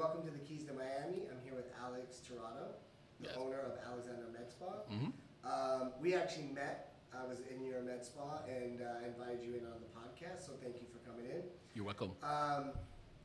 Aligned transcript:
welcome 0.00 0.24
to 0.24 0.30
the 0.30 0.38
Keys 0.38 0.64
to 0.64 0.72
Miami. 0.72 1.28
I'm 1.28 1.36
here 1.44 1.52
with 1.54 1.68
Alex 1.84 2.22
Tirado, 2.24 2.72
the 3.20 3.28
Yes. 3.28 3.36
owner 3.36 3.60
of 3.60 3.76
Alexander 3.84 4.28
Med 4.32 4.50
Spa. 4.50 4.82
Mhm. 4.88 5.12
Um, 5.44 5.92
we 6.00 6.14
actually 6.14 6.46
met. 6.46 6.86
I 7.12 7.26
was 7.26 7.40
in 7.40 7.62
your 7.66 7.82
med 7.82 8.02
spa 8.04 8.42
and 8.48 8.80
uh, 8.80 9.04
invited 9.04 9.42
you 9.42 9.56
in 9.56 9.66
on 9.66 9.78
the 9.80 9.90
podcast, 9.98 10.46
so 10.46 10.52
thank 10.62 10.80
you 10.80 10.86
for 10.86 10.98
coming 11.00 11.26
in. 11.26 11.42
You're 11.74 11.84
welcome. 11.84 12.12
Um, 12.22 12.72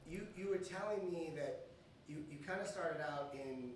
you 0.06 0.28
you 0.36 0.50
were 0.50 0.58
telling 0.58 1.10
me 1.10 1.32
that 1.38 1.68
you, 2.10 2.26
you 2.30 2.40
kind 2.46 2.60
of 2.60 2.68
started 2.68 3.00
out 3.10 3.34
in 3.34 3.76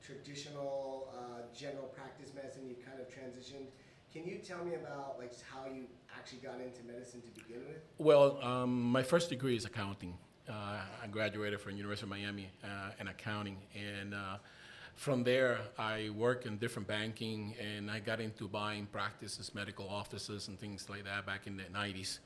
traditional 0.00 1.12
uh, 1.18 1.42
general 1.52 1.88
practice 1.88 2.32
medicine. 2.34 2.68
You 2.68 2.76
kind 2.76 3.00
of 3.00 3.08
transitioned. 3.08 3.66
Can 4.12 4.26
you 4.26 4.38
tell 4.38 4.64
me 4.64 4.74
about 4.76 5.18
like 5.18 5.32
how 5.42 5.66
you 5.66 5.88
actually 6.16 6.38
got 6.38 6.60
into 6.60 6.82
medicine 6.84 7.20
to 7.22 7.30
begin 7.30 7.66
with? 7.66 7.82
Well, 7.98 8.40
um, 8.42 8.80
my 8.82 9.02
first 9.02 9.28
degree 9.28 9.56
is 9.56 9.64
accounting. 9.64 10.18
Uh, 10.48 10.80
I 11.02 11.06
graduated 11.08 11.60
from 11.60 11.76
University 11.76 12.06
of 12.06 12.10
Miami 12.10 12.48
uh, 12.64 12.92
in 12.98 13.08
accounting, 13.08 13.58
and 13.74 14.14
uh, 14.14 14.36
from 14.94 15.22
there 15.22 15.58
I 15.78 16.08
worked 16.16 16.46
in 16.46 16.56
different 16.56 16.88
banking, 16.88 17.54
and 17.60 17.90
I 17.90 17.98
got 17.98 18.18
into 18.18 18.48
buying 18.48 18.86
practices, 18.86 19.54
medical 19.54 19.86
offices, 19.90 20.48
and 20.48 20.58
things 20.58 20.88
like 20.88 21.04
that 21.04 21.26
back 21.26 21.46
in 21.46 21.58
the 21.58 21.64
90s. 21.64 22.20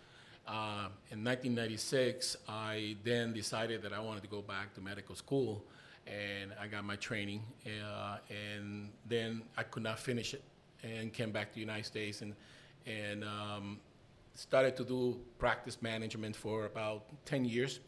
Uh, 0.46 0.90
in 1.10 1.24
1996, 1.24 2.36
I 2.48 2.96
then 3.02 3.32
decided 3.32 3.82
that 3.82 3.92
I 3.92 3.98
wanted 3.98 4.22
to 4.22 4.28
go 4.28 4.40
back 4.40 4.72
to 4.74 4.80
medical 4.80 5.16
school, 5.16 5.64
and 6.06 6.52
I 6.60 6.68
got 6.68 6.84
my 6.84 6.96
training, 6.96 7.42
uh, 7.66 8.18
and 8.30 8.90
then 9.08 9.42
I 9.56 9.64
could 9.64 9.82
not 9.82 9.98
finish 9.98 10.32
it, 10.32 10.44
and 10.84 11.12
came 11.12 11.32
back 11.32 11.48
to 11.48 11.54
the 11.54 11.60
United 11.60 11.86
States, 11.86 12.22
and 12.22 12.34
and 12.86 13.24
um, 13.24 13.80
started 14.34 14.76
to 14.76 14.84
do 14.84 15.20
practice 15.38 15.82
management 15.82 16.36
for 16.36 16.66
about 16.66 17.04
10 17.26 17.44
years. 17.44 17.80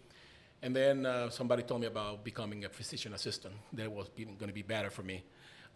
And 0.65 0.75
then 0.75 1.05
uh, 1.05 1.29
somebody 1.29 1.63
told 1.63 1.83
me 1.83 1.89
about 1.89 2.25
becoming 2.25 2.65
a 2.65 2.71
physician 2.71 3.13
assistant. 3.13 3.53
That 3.75 3.93
was 3.93 4.09
going 4.17 4.39
to 4.39 4.55
be 4.55 4.63
better 4.63 4.89
for 4.89 5.03
me. 5.03 5.23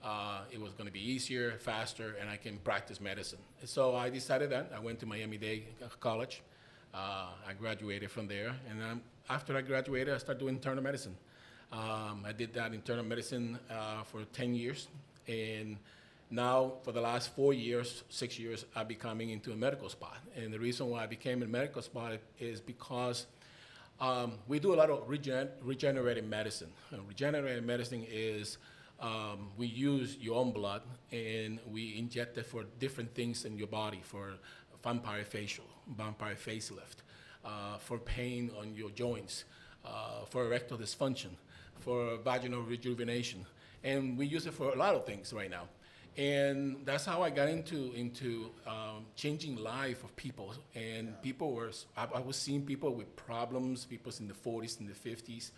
Uh, 0.03 0.41
it 0.51 0.59
was 0.59 0.73
going 0.73 0.87
to 0.87 0.93
be 0.93 1.13
easier, 1.13 1.59
faster, 1.59 2.17
and 2.19 2.31
I 2.31 2.39
can 2.39 2.57
practice 2.57 2.99
medicine. 2.99 3.41
So 3.67 3.95
I 3.95 4.09
decided 4.09 4.49
that. 4.49 4.73
I 4.75 4.81
went 4.81 4.99
to 5.01 5.07
Miami-Dade 5.07 5.67
College. 6.01 6.41
Uh, 6.95 7.27
I 7.47 7.53
graduated 7.53 8.11
from 8.11 8.29
there. 8.29 8.55
And 8.71 9.03
after 9.29 9.55
I 9.59 9.61
graduated, 9.61 10.15
I 10.15 10.17
started 10.17 10.41
doing 10.41 10.55
internal 10.55 10.83
medicine. 10.83 11.17
Um, 11.71 12.25
I 12.27 12.33
did 12.33 12.55
that 12.55 12.73
internal 12.73 13.05
medicine 13.05 13.59
uh, 13.71 14.05
for 14.05 14.25
10 14.25 14.55
years. 14.55 14.89
And 15.27 15.77
now, 16.31 16.73
for 16.83 16.93
the 16.93 17.03
last 17.03 17.37
four 17.37 17.53
years, 17.53 18.05
six 18.09 18.39
years, 18.39 18.65
I'm 18.75 18.87
becoming 18.87 19.29
into 19.29 19.53
a 19.53 19.57
medical 19.57 19.91
spot. 19.91 20.17
And 20.35 20.51
the 20.51 20.59
reason 20.59 20.89
why 20.89 21.03
I 21.03 21.07
became 21.07 21.43
a 21.43 21.47
medical 21.47 21.83
spot 21.83 22.13
is 22.41 22.59
because 22.63 23.27
um, 24.01 24.35
we 24.47 24.59
do 24.59 24.75
a 24.75 24.77
lot 24.77 24.91
of 24.91 25.09
regen- 25.09 25.49
regenerative 25.63 26.25
medicine. 26.25 26.71
And 26.91 27.07
regenerative 27.09 27.65
medicine 27.65 28.07
is 28.09 28.59
um, 29.01 29.51
we 29.57 29.67
use 29.67 30.17
your 30.21 30.37
own 30.37 30.53
blood 30.53 30.83
and 31.13 31.59
we 31.71 31.97
inject 31.99 32.39
it 32.39 32.47
for 32.47 32.65
different 32.79 33.15
things 33.15 33.45
in 33.45 33.57
your 33.57 33.69
body 33.69 34.01
for 34.03 34.35
vampire 34.83 35.25
facial, 35.25 35.65
vampire 35.97 36.35
facelift, 36.37 37.03
uh, 37.45 37.79
for 37.79 37.99
pain 37.99 38.51
on 38.59 38.75
your 38.75 38.91
joints, 38.91 39.45
uh, 39.85 40.25
for 40.29 40.47
erectile 40.47 40.79
dysfunction, 40.79 41.31
for 41.81 42.17
vaginal 42.19 42.63
rejuvenation. 42.63 43.45
And 43.85 44.19
we 44.19 44.27
use 44.27 44.47
it 44.47 44.55
for 44.55 44.71
a 44.71 44.77
lot 44.77 44.95
of 44.95 45.07
things 45.07 45.33
right 45.33 45.51
now. 45.51 45.69
And 46.19 46.79
that's 46.85 47.05
how 47.05 47.23
I 47.23 47.31
got 47.31 47.49
into 47.49 47.93
into 47.95 48.51
um, 48.67 49.07
changing 49.15 49.55
life 49.57 50.03
of 50.03 50.15
people. 50.17 50.53
And 50.75 51.15
people 51.23 51.53
were 51.53 51.71
I, 51.97 52.09
I 52.13 52.21
was 52.21 52.35
seeing 52.37 52.63
people 52.63 52.93
with 52.93 53.15
problems, 53.15 53.85
people 53.85 54.13
in 54.19 54.27
the 54.27 54.35
40s 54.35 54.81
and 54.81 54.89
the 54.89 54.95
50s, 54.95 55.53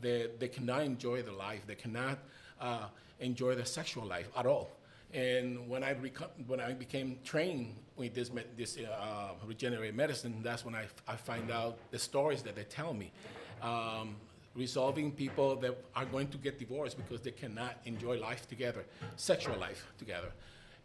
that 0.00 0.40
they 0.40 0.48
cannot 0.48 0.84
enjoy 0.84 1.20
their 1.20 1.34
life. 1.34 1.66
They 1.66 1.74
cannot 1.74 2.18
uh, 2.58 2.86
enjoy 3.20 3.54
their 3.56 3.66
sexual 3.66 4.06
life 4.06 4.28
at 4.34 4.46
all. 4.46 4.70
And 5.12 5.68
when 5.68 5.84
I 5.84 5.92
reco- 5.92 6.30
when 6.46 6.60
I 6.60 6.72
became 6.72 7.18
trained 7.22 7.74
with 7.96 8.14
this 8.14 8.32
me- 8.32 8.44
this 8.56 8.78
uh, 8.78 9.32
regenerative 9.46 9.94
medicine, 9.94 10.40
that's 10.42 10.64
when 10.64 10.74
I, 10.74 10.86
I 11.06 11.16
find 11.16 11.50
out 11.50 11.76
the 11.90 11.98
stories 11.98 12.42
that 12.44 12.56
they 12.56 12.64
tell 12.64 12.94
me. 12.94 13.12
Um, 13.60 14.16
resolving 14.54 15.12
people 15.12 15.56
that 15.56 15.76
are 15.94 16.04
going 16.04 16.28
to 16.28 16.38
get 16.38 16.58
divorced 16.58 16.96
because 16.96 17.20
they 17.20 17.30
cannot 17.30 17.76
enjoy 17.84 18.18
life 18.18 18.48
together, 18.48 18.84
sexual 19.16 19.56
life 19.58 19.86
together. 19.98 20.32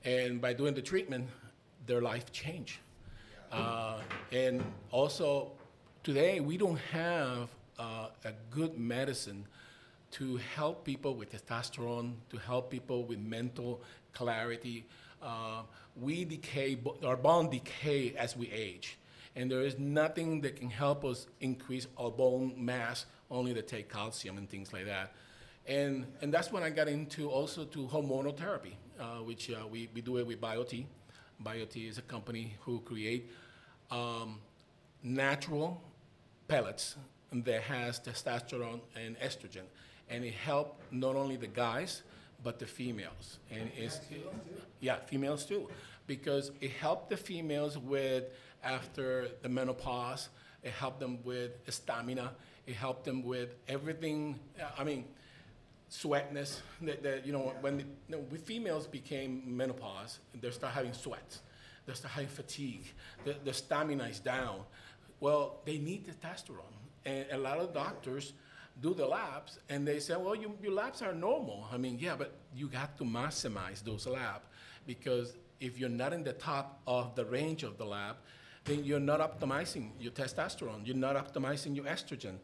And 0.04 0.40
by 0.40 0.54
doing 0.54 0.74
the 0.74 0.82
treatment, 0.82 1.28
their 1.86 2.02
life 2.02 2.32
change. 2.32 2.80
Uh, 3.52 4.00
and 4.32 4.64
also, 4.92 5.52
today 6.04 6.40
we 6.40 6.58
don't 6.58 6.80
have 6.92 7.50
uh, 7.80 8.08
a 8.24 8.34
good 8.52 8.78
medicine 8.78 9.46
to 10.12 10.38
help 10.56 10.86
people 10.86 11.16
with 11.16 11.32
testosterone, 11.32 12.14
to 12.30 12.38
help 12.38 12.70
people 12.70 13.04
with 13.04 13.20
mental 13.20 13.82
clarity. 14.14 14.86
Uh, 15.22 15.64
we 16.00 16.24
decay, 16.24 16.78
our 17.04 17.18
bone 17.18 17.50
decay 17.50 18.14
as 18.18 18.38
we 18.38 18.50
age. 18.52 18.98
And 19.36 19.52
there 19.52 19.62
is 19.62 19.78
nothing 19.78 20.42
that 20.42 20.56
can 20.56 20.70
help 20.70 21.04
us 21.04 21.28
increase 21.42 21.88
our 21.98 22.10
bone 22.10 22.54
mass, 22.58 23.06
only 23.30 23.54
to 23.54 23.62
take 23.62 23.92
calcium 23.92 24.38
and 24.38 24.50
things 24.50 24.74
like 24.74 24.86
that. 24.86 25.14
And, 25.68 26.06
and 26.22 26.34
that's 26.34 26.52
when 26.52 26.64
I 26.64 26.70
got 26.70 26.88
into 26.88 27.30
also 27.30 27.66
to 27.66 27.88
hormonal 27.88 28.38
therapy, 28.38 28.78
uh, 29.00 29.24
which 29.24 29.50
uh, 29.50 29.66
we, 29.68 29.90
we 29.94 30.02
do 30.02 30.18
it 30.18 30.28
with 30.28 30.40
BioTE. 30.40 30.86
BioTE 31.44 31.90
is 31.90 31.98
a 31.98 32.04
company 32.04 32.56
who 32.62 32.80
create 32.82 33.32
um, 33.92 34.40
natural 35.04 35.82
pellets 36.48 36.96
that 37.32 37.62
has 37.64 38.00
testosterone 38.00 38.80
and 38.96 39.20
estrogen, 39.20 39.64
and 40.10 40.24
it 40.24 40.34
help 40.34 40.80
not 40.92 41.16
only 41.16 41.36
the 41.36 41.48
guys 41.48 42.04
but 42.44 42.60
the 42.60 42.66
females. 42.66 43.40
And 43.52 43.72
it's 43.76 44.00
yeah, 44.80 44.98
females 45.08 45.46
too, 45.46 45.68
because 46.06 46.52
it 46.62 46.72
helped 46.72 47.10
the 47.10 47.18
females 47.18 47.78
with 47.78 48.26
after 48.64 49.30
the 49.42 49.50
menopause. 49.50 50.30
It 50.64 50.72
helped 50.72 51.00
them 51.00 51.20
with 51.24 51.52
stamina. 51.70 52.32
It 52.68 52.76
helped 52.76 53.06
them 53.06 53.24
with 53.24 53.56
everything. 53.68 54.40
uh, 54.62 54.70
I 54.78 54.84
mean, 54.84 55.06
sweatness. 55.90 56.62
That, 56.82 57.04
that 57.04 57.26
you 57.26 57.34
know, 57.34 57.54
when 57.62 57.78
the, 57.78 57.84
you 57.84 58.16
know, 58.16 58.20
when 58.30 58.42
females 58.42 58.88
became 58.88 59.44
menopause, 59.46 60.20
they 60.40 60.52
start 60.52 60.74
having 60.74 60.94
sweats. 60.94 61.42
They 61.86 61.94
start 61.94 62.14
having 62.14 62.30
fatigue. 62.30 62.86
The, 63.24 63.36
the 63.44 63.54
stamina 63.54 64.06
is 64.06 64.20
down. 64.20 64.62
Well, 65.20 65.60
they 65.66 65.78
need 65.78 66.06
the 66.06 66.12
testosterone, 66.14 66.76
and 67.06 67.26
a 67.32 67.38
lot 67.38 67.60
of 67.60 67.74
doctors 67.74 68.34
do 68.82 68.94
the 68.94 69.06
labs, 69.06 69.60
and 69.70 69.88
they 69.88 70.00
say, 70.00 70.16
well, 70.18 70.36
you, 70.36 70.58
your 70.62 70.74
labs 70.74 71.02
are 71.02 71.14
normal. 71.14 71.66
I 71.72 71.78
mean, 71.78 71.98
yeah, 72.00 72.16
but 72.18 72.34
you 72.54 72.68
got 72.68 72.98
to 72.98 73.04
maximize 73.06 73.84
those 73.84 74.06
labs 74.06 74.46
because 74.86 75.36
if 75.62 75.80
you're 75.80 75.90
not 75.90 76.12
in 76.12 76.24
the 76.24 76.34
top 76.34 76.82
of 76.86 77.16
the 77.16 77.26
range 77.26 77.64
of 77.64 77.78
the 77.78 77.86
lab, 77.86 78.18
then 78.66 78.84
you're 78.84 79.00
not 79.00 79.20
optimizing 79.20 79.92
your 80.00 80.12
testosterone. 80.12 80.86
You're 80.86 80.96
not 80.96 81.16
optimizing 81.16 81.76
your 81.76 81.86
estrogen. 81.86 82.36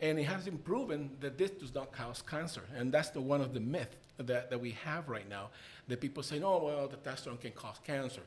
And 0.00 0.18
it 0.18 0.24
has 0.24 0.44
been 0.44 0.58
proven 0.58 1.10
that 1.20 1.38
this 1.38 1.50
does 1.50 1.74
not 1.74 1.92
cause 1.92 2.22
cancer. 2.22 2.62
And 2.76 2.92
that's 2.92 3.10
the 3.10 3.20
one 3.20 3.40
of 3.40 3.54
the 3.54 3.60
myths 3.60 3.96
that, 4.18 4.50
that 4.50 4.60
we 4.60 4.72
have 4.84 5.08
right 5.08 5.28
now. 5.28 5.50
That 5.88 6.00
people 6.00 6.22
say, 6.22 6.40
oh, 6.42 6.64
well, 6.64 6.88
the 6.88 6.96
testosterone 6.96 7.40
can 7.40 7.52
cause 7.52 7.80
cancer. 7.84 8.22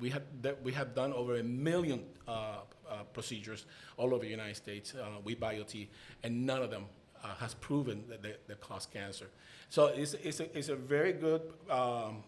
We 0.00 0.10
have, 0.10 0.22
that 0.42 0.62
we 0.62 0.72
have 0.72 0.94
done 0.94 1.12
over 1.14 1.36
a 1.36 1.42
million 1.42 2.04
uh, 2.26 2.58
uh, 2.90 3.04
procedures 3.14 3.64
all 3.96 4.12
over 4.12 4.24
the 4.24 4.30
United 4.30 4.56
States 4.56 4.94
uh, 4.94 5.20
with 5.24 5.40
BioTE, 5.40 5.88
and 6.22 6.46
none 6.46 6.62
of 6.62 6.70
them 6.70 6.84
uh, 7.24 7.34
has 7.36 7.54
proven 7.54 8.04
that 8.08 8.22
they, 8.22 8.34
they 8.46 8.54
cause 8.54 8.86
cancer. 8.86 9.28
So 9.70 9.86
it's, 9.86 10.14
it's, 10.14 10.40
a, 10.40 10.58
it's 10.58 10.68
a 10.68 10.76
very 10.76 11.12
good 11.12 11.42
um, 11.70 12.22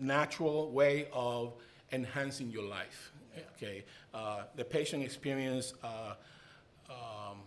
natural 0.00 0.70
way 0.70 1.08
of 1.12 1.54
enhancing 1.92 2.50
your 2.50 2.64
life. 2.64 3.12
Okay, 3.56 3.84
uh, 4.14 4.42
the 4.56 4.64
patient 4.64 5.02
experience 5.02 5.74
uh, 5.84 6.14
um, 6.90 7.38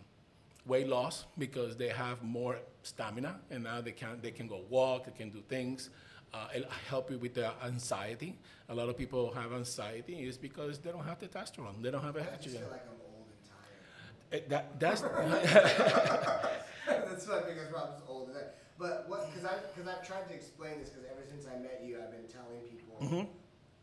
weight 0.66 0.88
loss 0.88 1.26
because 1.38 1.76
they 1.78 1.90
have 1.90 2.24
more 2.24 2.58
stamina, 2.84 3.40
and 3.50 3.64
now 3.64 3.82
they 3.82 3.92
can 3.92 4.20
they 4.22 4.32
can 4.32 4.48
go 4.48 4.62
walk, 4.70 5.06
they 5.06 5.12
can 5.12 5.30
do 5.30 5.42
things. 5.50 5.90
Uh, 6.34 6.48
it 6.54 6.70
help 6.88 7.10
you 7.10 7.18
with 7.18 7.34
the 7.34 7.52
anxiety. 7.66 8.38
A 8.70 8.74
lot 8.76 8.88
of 8.88 8.98
people 8.98 9.32
have 9.34 9.52
anxiety 9.52 10.14
is 10.28 10.38
because 10.38 10.78
they 10.78 10.92
don't 10.92 11.04
have 11.06 11.20
testosterone, 11.20 11.82
they 11.82 11.90
don't 11.90 12.04
have 12.04 12.16
I 12.18 12.20
just 12.20 12.56
estrogen. 12.56 12.60
feel 12.62 12.70
like 12.72 12.86
I'm 12.86 13.02
old 13.02 13.28
and 13.34 13.44
tired. 13.50 14.44
Eh, 14.44 14.48
That, 14.50 14.80
that's 14.80 15.02
That's 16.86 17.28
my 17.28 17.40
biggest 17.48 17.72
problem. 17.72 17.96
Is 17.98 18.04
old. 18.08 18.30
But 18.78 19.06
what? 19.10 19.30
Because 19.30 19.46
I 19.46 19.56
because 19.76 19.90
I've 19.90 20.06
tried 20.06 20.28
to 20.30 20.34
explain 20.34 20.80
this 20.80 20.90
because 20.90 21.06
ever 21.12 21.24
since 21.30 21.46
I 21.46 21.58
met 21.60 21.82
you, 21.84 21.98
I've 22.02 22.12
been 22.12 22.28
telling 22.32 22.62
people 22.70 22.96
Mhm. 23.02 23.28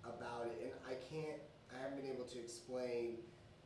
About 0.08 0.46
it, 0.46 0.58
and 0.62 0.72
I 0.86 0.94
can't. 1.10 1.40
I 1.74 1.82
haven't 1.82 2.00
been 2.02 2.10
able 2.10 2.24
to 2.24 2.38
explain 2.38 3.16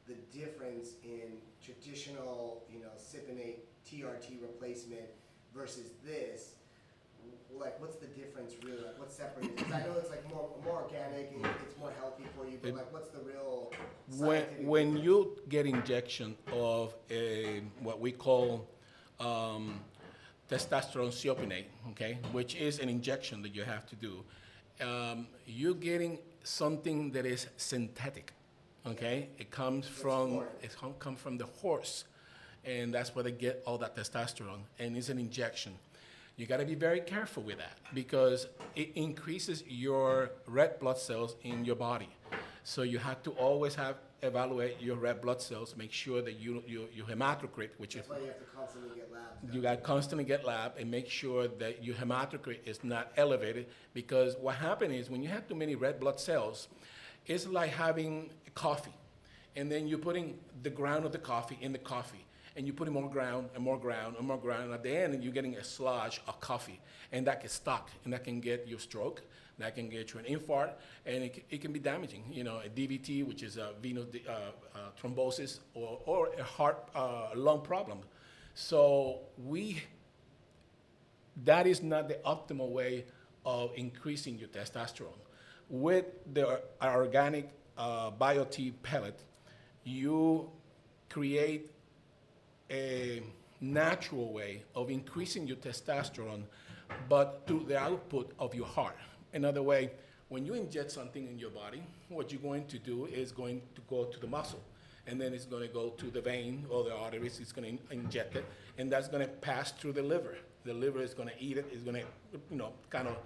the 0.08 0.14
difference 0.36 0.94
in 1.04 1.38
traditional, 1.64 2.64
you 2.72 2.80
know, 2.80 2.88
cypionate 2.98 3.58
TRT 3.88 4.40
replacement 4.42 5.04
versus 5.54 5.90
this. 6.04 6.54
like, 7.52 7.78
what's 7.80 7.96
the 7.96 8.06
difference 8.06 8.54
really? 8.64 8.78
Like, 8.82 8.98
what's 8.98 9.14
separated? 9.14 9.54
Because 9.56 9.72
I 9.72 9.80
know 9.80 9.94
it's 9.98 10.10
like 10.10 10.28
more, 10.32 10.48
more 10.64 10.82
organic 10.82 11.30
and 11.34 11.44
it's 11.66 11.78
more 11.78 11.92
healthy 11.98 12.24
for 12.36 12.46
you, 12.48 12.58
but 12.62 12.74
like, 12.74 12.92
what's 12.92 13.08
the 13.10 13.20
real 13.20 13.70
When, 14.18 14.44
when 14.62 14.86
difference? 14.94 15.04
you 15.04 15.38
get 15.48 15.66
injection 15.66 16.36
of 16.52 16.94
a, 17.10 17.62
what 17.80 18.00
we 18.00 18.12
call 18.12 18.66
um, 19.20 19.80
testosterone 20.50 21.10
cypionate, 21.12 21.66
okay, 21.90 22.18
which 22.32 22.54
is 22.56 22.78
an 22.78 22.88
injection 22.88 23.42
that 23.42 23.54
you 23.54 23.62
have 23.62 23.86
to 23.86 23.96
do, 23.96 24.24
um, 24.80 25.26
you're 25.46 25.74
getting 25.74 26.18
something 26.42 27.10
that 27.12 27.26
is 27.26 27.46
synthetic, 27.56 28.32
okay? 28.86 29.28
It 29.38 29.50
comes 29.50 29.86
from, 29.86 30.44
it 30.62 30.74
com- 30.78 30.94
comes 30.94 31.20
from 31.20 31.38
the 31.38 31.46
horse, 31.46 32.04
and 32.64 32.92
that's 32.92 33.14
where 33.14 33.24
they 33.24 33.32
get 33.32 33.62
all 33.66 33.78
that 33.78 33.96
testosterone, 33.96 34.60
and 34.78 34.96
it's 34.96 35.08
an 35.08 35.18
injection. 35.18 35.72
You 36.36 36.46
got 36.46 36.58
to 36.58 36.64
be 36.64 36.74
very 36.74 37.00
careful 37.00 37.42
with 37.42 37.58
that 37.58 37.76
because 37.94 38.46
it 38.74 38.92
increases 38.94 39.62
your 39.68 40.30
red 40.46 40.78
blood 40.80 40.98
cells 40.98 41.36
in 41.42 41.64
your 41.64 41.76
body. 41.76 42.08
So 42.64 42.82
you 42.82 42.98
have 42.98 43.22
to 43.24 43.30
always 43.32 43.74
have 43.74 43.96
evaluate 44.22 44.80
your 44.80 44.96
red 44.96 45.20
blood 45.20 45.40
cells, 45.40 45.74
make 45.76 45.92
sure 45.92 46.22
that 46.22 46.34
you 46.40 46.62
you 46.66 46.88
your 46.92 47.06
hematocrit, 47.06 47.70
which 47.78 47.96
is 47.96 48.08
why 48.08 48.18
you 48.18 48.26
have 48.26 48.38
to 48.38 48.44
constantly 48.56 48.96
get 48.96 49.12
labs 49.12 49.30
you 49.52 49.62
got 49.62 49.70
to 49.70 49.76
constantly 49.78 50.24
get 50.24 50.44
lab 50.44 50.72
and 50.78 50.90
make 50.90 51.08
sure 51.08 51.48
that 51.48 51.82
your 51.82 51.94
hematocrit 51.94 52.58
is 52.66 52.82
not 52.84 53.10
elevated 53.16 53.66
because 53.94 54.36
what 54.36 54.56
happens 54.56 54.92
is 54.92 55.10
when 55.10 55.22
you 55.22 55.28
have 55.28 55.48
too 55.48 55.54
many 55.54 55.74
red 55.74 55.98
blood 55.98 56.20
cells, 56.20 56.68
it's 57.26 57.46
like 57.46 57.70
having 57.70 58.30
coffee, 58.54 58.94
and 59.56 59.70
then 59.70 59.88
you're 59.88 59.98
putting 59.98 60.38
the 60.62 60.70
ground 60.70 61.04
of 61.04 61.12
the 61.12 61.18
coffee 61.18 61.58
in 61.60 61.72
the 61.72 61.78
coffee, 61.78 62.24
and 62.56 62.66
you 62.66 62.72
put 62.72 62.78
putting 62.78 62.94
more 62.94 63.10
ground 63.10 63.48
and 63.54 63.62
more 63.62 63.78
ground 63.78 64.16
and 64.18 64.26
more 64.26 64.38
ground, 64.38 64.64
and 64.64 64.74
at 64.74 64.82
the 64.82 64.96
end 64.96 65.22
you're 65.22 65.32
getting 65.32 65.56
a 65.56 65.64
sludge 65.64 66.20
of 66.26 66.40
coffee, 66.40 66.80
and 67.12 67.26
that 67.26 67.42
gets 67.42 67.54
stuck, 67.54 67.90
and 68.04 68.12
that 68.12 68.24
can 68.24 68.40
get 68.40 68.66
you 68.66 68.78
stroke, 68.78 69.22
that 69.58 69.74
can 69.74 69.88
get 69.88 70.12
you 70.12 70.20
an 70.20 70.26
infarct, 70.26 70.72
and 71.06 71.24
it, 71.24 71.44
it 71.50 71.60
can 71.60 71.72
be 71.72 71.78
damaging. 71.78 72.24
You 72.30 72.44
know, 72.44 72.60
a 72.64 72.68
DVT, 72.68 73.26
which 73.26 73.42
is 73.42 73.56
a 73.56 73.70
venous 73.80 74.06
uh, 74.28 74.32
uh, 74.32 74.78
thrombosis, 75.00 75.60
or, 75.74 76.00
or 76.06 76.28
a 76.38 76.42
heart 76.42 76.88
uh, 76.94 77.28
lung 77.34 77.60
problem. 77.60 78.00
So 78.54 79.20
we, 79.38 79.82
that 81.44 81.66
is 81.66 81.82
not 81.82 82.08
the 82.08 82.18
optimal 82.26 82.70
way 82.70 83.04
of 83.44 83.70
increasing 83.76 84.38
your 84.38 84.48
testosterone. 84.48 85.18
With 85.68 86.06
the 86.32 86.60
organic 86.82 87.50
uh, 87.78 88.10
BioTE 88.10 88.74
pellet, 88.82 89.18
you 89.84 90.50
create 91.08 91.69
a 92.70 93.22
natural 93.60 94.32
way 94.32 94.62
of 94.74 94.90
increasing 94.90 95.46
your 95.46 95.56
testosterone, 95.56 96.42
but 97.08 97.42
through 97.46 97.64
the 97.68 97.78
output 97.78 98.32
of 98.38 98.54
your 98.54 98.66
heart. 98.66 98.96
Another 99.32 99.62
way, 99.62 99.90
when 100.28 100.46
you 100.46 100.54
inject 100.54 100.90
something 100.90 101.26
in 101.26 101.38
your 101.38 101.50
body, 101.50 101.82
what 102.08 102.32
you're 102.32 102.40
going 102.40 102.66
to 102.66 102.78
do 102.78 103.06
is 103.06 103.32
going 103.32 103.60
to 103.74 103.80
go 103.88 104.04
to 104.04 104.20
the 104.20 104.26
muscle, 104.26 104.62
and 105.06 105.20
then 105.20 105.34
it's 105.34 105.44
going 105.44 105.62
to 105.62 105.72
go 105.72 105.90
to 105.90 106.10
the 106.10 106.20
vein 106.20 106.64
or 106.70 106.84
the 106.84 106.94
arteries. 106.94 107.40
It's 107.40 107.52
going 107.52 107.78
to 107.78 107.94
inject 107.94 108.36
it, 108.36 108.44
and 108.78 108.90
that's 108.90 109.08
going 109.08 109.22
to 109.22 109.28
pass 109.28 109.72
through 109.72 109.92
the 109.92 110.02
liver. 110.02 110.38
The 110.64 110.74
liver 110.74 111.00
is 111.00 111.14
going 111.14 111.28
to 111.28 111.34
eat 111.38 111.56
it. 111.56 111.66
It's 111.72 111.82
going 111.82 111.96
to, 111.96 112.06
you 112.50 112.56
know, 112.56 112.72
kind 112.90 113.08
of 113.08 113.16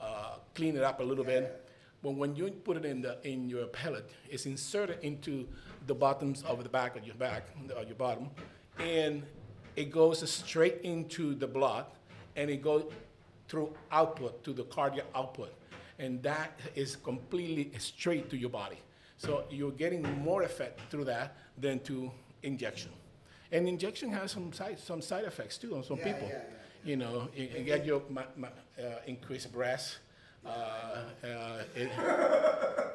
uh, 0.00 0.36
clean 0.54 0.76
it 0.76 0.82
up 0.82 1.00
a 1.00 1.02
little 1.02 1.24
bit. 1.24 1.68
But 2.02 2.14
when 2.14 2.36
you 2.36 2.50
put 2.50 2.76
it 2.76 2.84
in 2.84 3.00
the 3.00 3.18
in 3.26 3.48
your 3.48 3.66
pellet, 3.66 4.10
it's 4.28 4.46
inserted 4.46 4.98
into 5.02 5.48
the 5.86 5.94
bottoms 5.94 6.42
of 6.44 6.62
the 6.62 6.68
back 6.68 6.96
of 6.96 7.04
your 7.04 7.14
back, 7.16 7.48
or 7.74 7.82
your 7.84 7.94
bottom, 7.96 8.30
and 8.78 9.22
it 9.76 9.90
goes 9.90 10.28
straight 10.30 10.80
into 10.82 11.34
the 11.34 11.46
blood, 11.46 11.86
and 12.36 12.50
it 12.50 12.62
goes 12.62 12.84
through 13.48 13.72
output 13.92 14.42
to 14.44 14.52
the 14.52 14.64
cardiac 14.64 15.06
output, 15.14 15.52
and 15.98 16.22
that 16.22 16.58
is 16.74 16.96
completely 16.96 17.70
straight 17.78 18.30
to 18.30 18.36
your 18.36 18.50
body. 18.50 18.78
So 19.18 19.44
you're 19.50 19.70
getting 19.72 20.02
more 20.22 20.42
effect 20.42 20.80
through 20.90 21.04
that 21.04 21.36
than 21.58 21.78
to 21.80 22.10
injection. 22.42 22.90
And 23.52 23.68
injection 23.68 24.10
has 24.12 24.32
some 24.32 24.52
side 24.52 24.78
some 24.80 25.00
side 25.00 25.24
effects 25.24 25.58
too 25.58 25.76
on 25.76 25.84
some 25.84 25.98
Yeah, 25.98 26.12
people. 26.12 26.28
yeah, 26.28 26.40
You 26.84 26.96
know, 26.96 27.28
you, 27.36 27.48
you 27.56 27.64
get 27.64 27.86
your 27.86 28.02
ma- 28.10 28.22
ma- 28.36 28.48
uh, 28.78 28.82
increased 29.06 29.52
breath. 29.52 29.96
Uh, 30.44 30.50
uh, 31.24 31.62
it, 31.74 31.90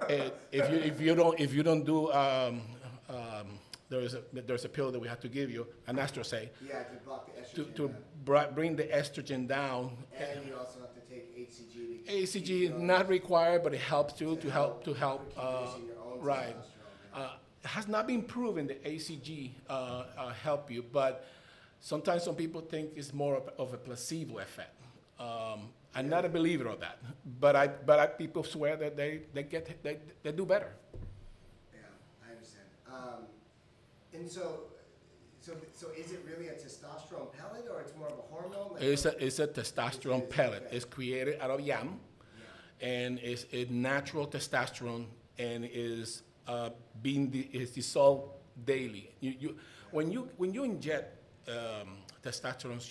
it, 0.09 0.35
if 0.51 0.69
you 0.69 0.77
if 0.77 1.01
you 1.01 1.15
don't 1.15 1.39
if 1.39 1.53
you 1.53 1.63
don't 1.63 1.85
do 1.85 2.11
um, 2.11 2.61
um, 3.09 3.47
there's 3.89 4.13
a 4.13 4.21
there's 4.33 4.65
a 4.65 4.69
pill 4.69 4.91
that 4.91 4.99
we 4.99 5.07
have 5.07 5.19
to 5.19 5.27
give 5.29 5.49
you 5.51 5.67
anastrozole 5.87 6.49
Yeah, 6.61 6.83
to 6.83 6.95
block 7.05 7.27
the 7.35 7.41
to 7.41 7.63
estrogen. 7.69 7.75
to 7.75 7.87
down. 7.87 7.97
bri- 8.25 8.51
bring 8.53 8.75
the 8.75 8.83
estrogen 8.85 9.47
down. 9.47 9.97
And 10.17 10.45
you 10.47 10.55
also 10.55 10.79
have 10.81 10.93
to 10.93 11.01
take 11.13 11.35
HCG. 11.35 12.05
to 12.05 12.11
keep 12.11 12.23
HCG 12.23 12.49
is 12.65 12.69
your- 12.69 12.79
not 12.79 13.07
required, 13.09 13.63
but 13.63 13.73
it 13.73 13.79
helps 13.81 14.13
too 14.13 14.35
to 14.37 14.49
help 14.49 14.83
to 14.83 14.93
help. 14.93 15.29
keep 15.29 15.37
Uh, 15.39 15.57
producing 15.65 15.87
your 15.87 15.99
own 15.99 16.19
right. 16.21 16.55
testosterone, 16.55 17.19
Uh, 17.21 17.37
it 17.63 17.67
has 17.67 17.87
not 17.87 18.05
been 18.07 18.21
proven 18.23 18.67
that 18.67 18.79
HCG 18.85 19.55
uh, 19.69 19.73
uh, 20.17 20.29
help 20.33 20.69
you, 20.71 20.83
but 20.83 21.25
sometimes 21.79 22.23
some 22.23 22.35
people 22.35 22.61
think 22.61 22.91
it's 22.95 23.13
more 23.13 23.35
of, 23.37 23.49
of 23.57 23.73
a 23.73 23.77
placebo 23.77 24.37
effect. 24.39 24.75
Um, 25.19 25.73
I'm 25.95 26.07
not 26.07 26.23
a 26.23 26.29
believer 26.29 26.67
of 26.67 26.79
that, 26.81 26.99
but 27.39 27.55
I 27.55 27.67
but 27.67 27.97
I, 27.99 28.05
people 28.05 28.43
swear 28.43 28.77
that 28.77 28.95
they, 28.95 29.23
they 29.33 29.43
get 29.43 29.81
they, 29.83 29.97
they 30.23 30.31
do 30.31 30.45
better. 30.45 30.71
Yeah, 31.73 31.79
I 32.25 32.31
understand. 32.35 32.67
Um, 32.87 33.25
and 34.13 34.29
so, 34.29 34.61
so, 35.39 35.53
so 35.73 35.87
is 35.97 36.11
it 36.11 36.25
really 36.27 36.49
a 36.49 36.53
testosterone 36.53 37.31
pellet 37.33 37.65
or 37.71 37.81
it's 37.81 37.95
more 37.95 38.07
of 38.07 38.17
a 38.17 38.21
hormone? 38.33 38.73
Like 38.73 38.83
It's 38.83 39.05
a 39.05 39.25
it's 39.25 39.39
a 39.39 39.47
testosterone 39.47 40.29
pellet. 40.29 40.67
It's 40.71 40.85
created 40.85 41.39
out 41.39 41.51
of 41.51 41.61
yam, 41.61 41.99
and 42.81 43.19
it's 43.19 43.45
a 43.51 43.65
natural 43.65 44.27
testosterone 44.27 45.05
and 45.37 45.67
is 45.71 46.23
uh, 46.47 46.69
being 47.01 47.29
di- 47.29 47.49
is 47.53 47.71
dissolved 47.71 48.33
daily. 48.65 49.11
You, 49.19 49.33
you, 49.39 49.57
when 49.91 50.11
you 50.11 50.29
when 50.37 50.53
you 50.53 50.63
inject 50.63 51.17
um, 51.47 51.97
testosterone 52.23 52.81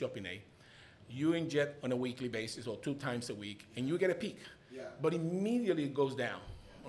you 1.11 1.33
inject 1.33 1.83
on 1.85 1.93
a 1.93 1.97
weekly 1.97 2.29
basis 2.29 2.67
or 2.67 2.77
two 2.77 2.95
times 2.95 3.31
a 3.31 3.35
week, 3.35 3.67
and 3.77 3.89
you 3.89 3.99
get 3.99 4.11
a 4.11 4.15
peak. 4.15 4.39
Yeah. 4.71 4.83
But 5.01 5.15
immediately 5.15 5.85
it 5.85 5.95
goes 5.95 6.15
down. 6.15 6.41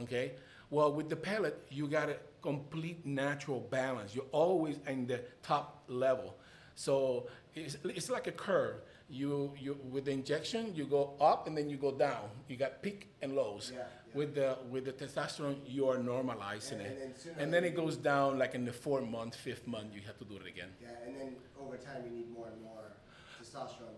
Okay. 0.02 0.34
Well, 0.70 0.92
with 0.94 1.10
the 1.10 1.16
pellet, 1.16 1.66
you 1.70 1.88
got 1.88 2.10
a 2.10 2.18
complete 2.42 3.06
natural 3.06 3.60
balance. 3.60 4.16
You're 4.16 4.32
always 4.32 4.80
in 4.88 5.08
the 5.08 5.22
top 5.44 5.84
level. 5.88 6.36
So 6.76 7.28
it's, 7.56 7.78
it's 7.84 8.10
like 8.10 8.28
a 8.28 8.32
curve. 8.32 8.76
You, 9.12 9.52
you 9.60 9.76
with 9.92 10.06
the 10.06 10.12
injection, 10.12 10.72
you 10.76 10.86
go 10.86 11.14
up 11.20 11.48
and 11.48 11.58
then 11.58 11.68
you 11.70 11.78
go 11.78 11.92
down. 11.92 12.30
You 12.48 12.58
got 12.58 12.84
peak 12.84 13.08
and 13.24 13.36
lows. 13.36 13.72
Yeah, 13.74 13.80
yeah. 13.80 14.18
With 14.18 14.36
the 14.36 14.58
with 14.70 14.86
the 14.86 14.94
testosterone, 14.94 15.58
you 15.66 15.88
are 15.90 15.98
normalizing 15.98 16.74
And- 16.74 16.82
it, 16.82 17.02
and 17.02 17.14
then 17.36 17.44
and 17.44 17.54
then 17.54 17.64
it 17.64 17.76
goes 17.76 17.98
down 17.98 18.38
like 18.38 18.54
in 18.54 18.66
the 18.66 18.72
fourth 18.74 19.08
month, 19.08 19.36
fifth 19.36 19.66
month, 19.66 19.96
you 19.96 20.02
have 20.06 20.18
to 20.20 20.26
do 20.26 20.36
it 20.36 20.46
again. 20.48 20.70
Yeah, 20.80 20.90
and 21.08 21.16
then 21.20 21.36
over 21.60 21.76
time 21.78 22.04
you 22.06 22.12
need 22.12 22.30
more 22.32 22.48
and 22.54 22.62
more 22.62 22.84
testosterone 23.42 23.98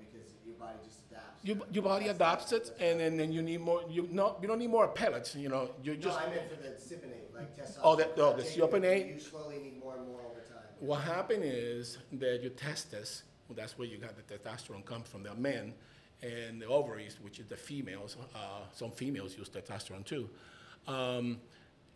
body 0.61 0.77
just 0.85 0.99
adapts. 1.09 1.43
Your, 1.43 1.57
your 1.71 1.83
body 1.83 2.07
adopts 2.07 2.51
it, 2.51 2.71
and 2.79 2.99
then, 2.99 3.17
then 3.17 3.31
you 3.31 3.41
need 3.41 3.61
more. 3.61 3.81
You 3.89 4.07
no, 4.11 4.37
you 4.41 4.47
don't 4.47 4.59
need 4.59 4.69
more 4.69 4.87
pellets. 4.87 5.35
You 5.35 5.49
know, 5.49 5.71
you 5.83 5.95
just. 5.95 6.17
No, 6.19 6.25
I 6.25 6.29
meant 6.29 6.49
for 6.49 6.61
the 6.61 6.69
cypionate, 6.69 7.33
like 7.35 7.55
testosterone. 7.57 7.79
Oh, 7.83 7.95
the- 7.95 8.09
oh, 8.17 8.33
the 8.35 8.43
cypionate? 8.43 9.13
You 9.13 9.19
slowly 9.19 9.57
need 9.59 9.79
more 9.79 9.95
and 9.97 10.07
more 10.07 10.19
over 10.21 10.39
time. 10.41 10.63
What 10.79 11.01
happened 11.01 11.43
is 11.45 11.97
that 12.13 12.41
your 12.41 12.51
testes, 12.51 13.23
well, 13.47 13.55
that's 13.55 13.77
where 13.77 13.87
you 13.87 13.97
got 13.97 14.13
the 14.15 14.37
testosterone 14.37 14.85
comes 14.85 15.07
from, 15.07 15.23
the 15.23 15.33
men, 15.35 15.73
and 16.21 16.61
the 16.61 16.67
ovaries, 16.67 17.17
which 17.21 17.39
is 17.39 17.45
the 17.47 17.57
females, 17.57 18.17
uh, 18.35 18.39
some 18.73 18.91
females 18.91 19.37
use 19.37 19.49
testosterone 19.49 20.05
too. 20.05 20.29
Um, 20.87 21.39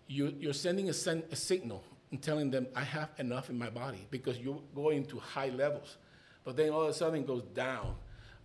you, 0.08 0.34
you're 0.40 0.54
sending 0.54 0.90
a, 0.90 0.94
sen- 0.94 1.24
a 1.32 1.36
signal 1.36 1.84
and 2.12 2.22
telling 2.22 2.52
them, 2.52 2.68
I 2.76 2.84
have 2.84 3.10
enough 3.18 3.50
in 3.50 3.58
my 3.58 3.70
body 3.70 4.06
because 4.12 4.38
you're 4.38 4.62
going 4.76 5.06
to 5.08 5.20
high 5.20 5.50
levels. 5.50 5.98
But 6.44 6.56
then 6.56 6.70
all 6.70 6.84
of 6.84 6.90
a 6.90 6.94
sudden 6.94 7.22
it 7.22 7.28
goes 7.28 7.44
down. 7.56 7.96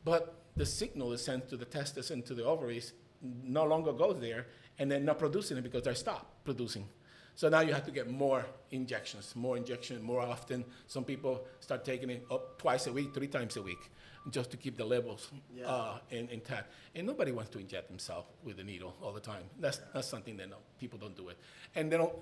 But 0.05 0.35
the 0.57 0.67
signal 0.67 1.13
is 1.13 1.25
sent 1.25 1.49
to 1.51 1.57
the 1.57 1.65
testes 1.65 2.11
and 2.11 2.25
to 2.27 2.35
the 2.35 2.45
ovaries 2.45 2.93
no 3.23 3.65
longer 3.65 3.93
goes 3.93 4.19
there, 4.21 4.47
and 4.79 4.91
they're 4.91 4.99
not 4.99 5.19
producing 5.19 5.59
it 5.59 5.63
because 5.63 5.83
they 5.83 5.93
stopped 5.95 6.43
producing. 6.45 6.89
So 7.35 7.49
now 7.49 7.61
you 7.61 7.73
have 7.73 7.85
to 7.85 7.91
get 7.91 8.11
more 8.11 8.45
injections, 8.71 9.35
more 9.37 9.57
injection, 9.57 10.03
more 10.03 10.21
often. 10.21 10.65
Some 10.87 11.05
people 11.05 11.47
start 11.61 11.85
taking 11.85 12.11
it 12.11 12.25
up 12.31 12.59
twice 12.59 12.87
a 12.87 12.93
week, 12.93 13.15
three 13.15 13.29
times 13.29 13.57
a 13.57 13.63
week, 13.63 13.91
just 14.31 14.51
to 14.51 14.57
keep 14.57 14.77
the 14.77 14.85
levels 14.85 15.31
Yeah. 15.55 15.67
uh, 15.67 15.99
intact. 16.11 16.73
And 16.95 17.07
nobody 17.07 17.33
wants 17.33 17.51
to 17.51 17.59
inject 17.59 17.89
themselves 17.89 18.27
with 18.43 18.59
a 18.59 18.65
needle 18.65 18.97
all 19.03 19.13
the 19.13 19.21
time. 19.21 19.45
That's, 19.59 19.81
that's 19.95 20.09
something 20.09 20.37
that 20.39 20.51
no, 20.51 20.57
people 20.79 20.99
don't 20.99 21.17
do 21.17 21.29
it. 21.29 21.39
And 21.75 21.91
they 21.91 21.97
don't, 21.97 22.13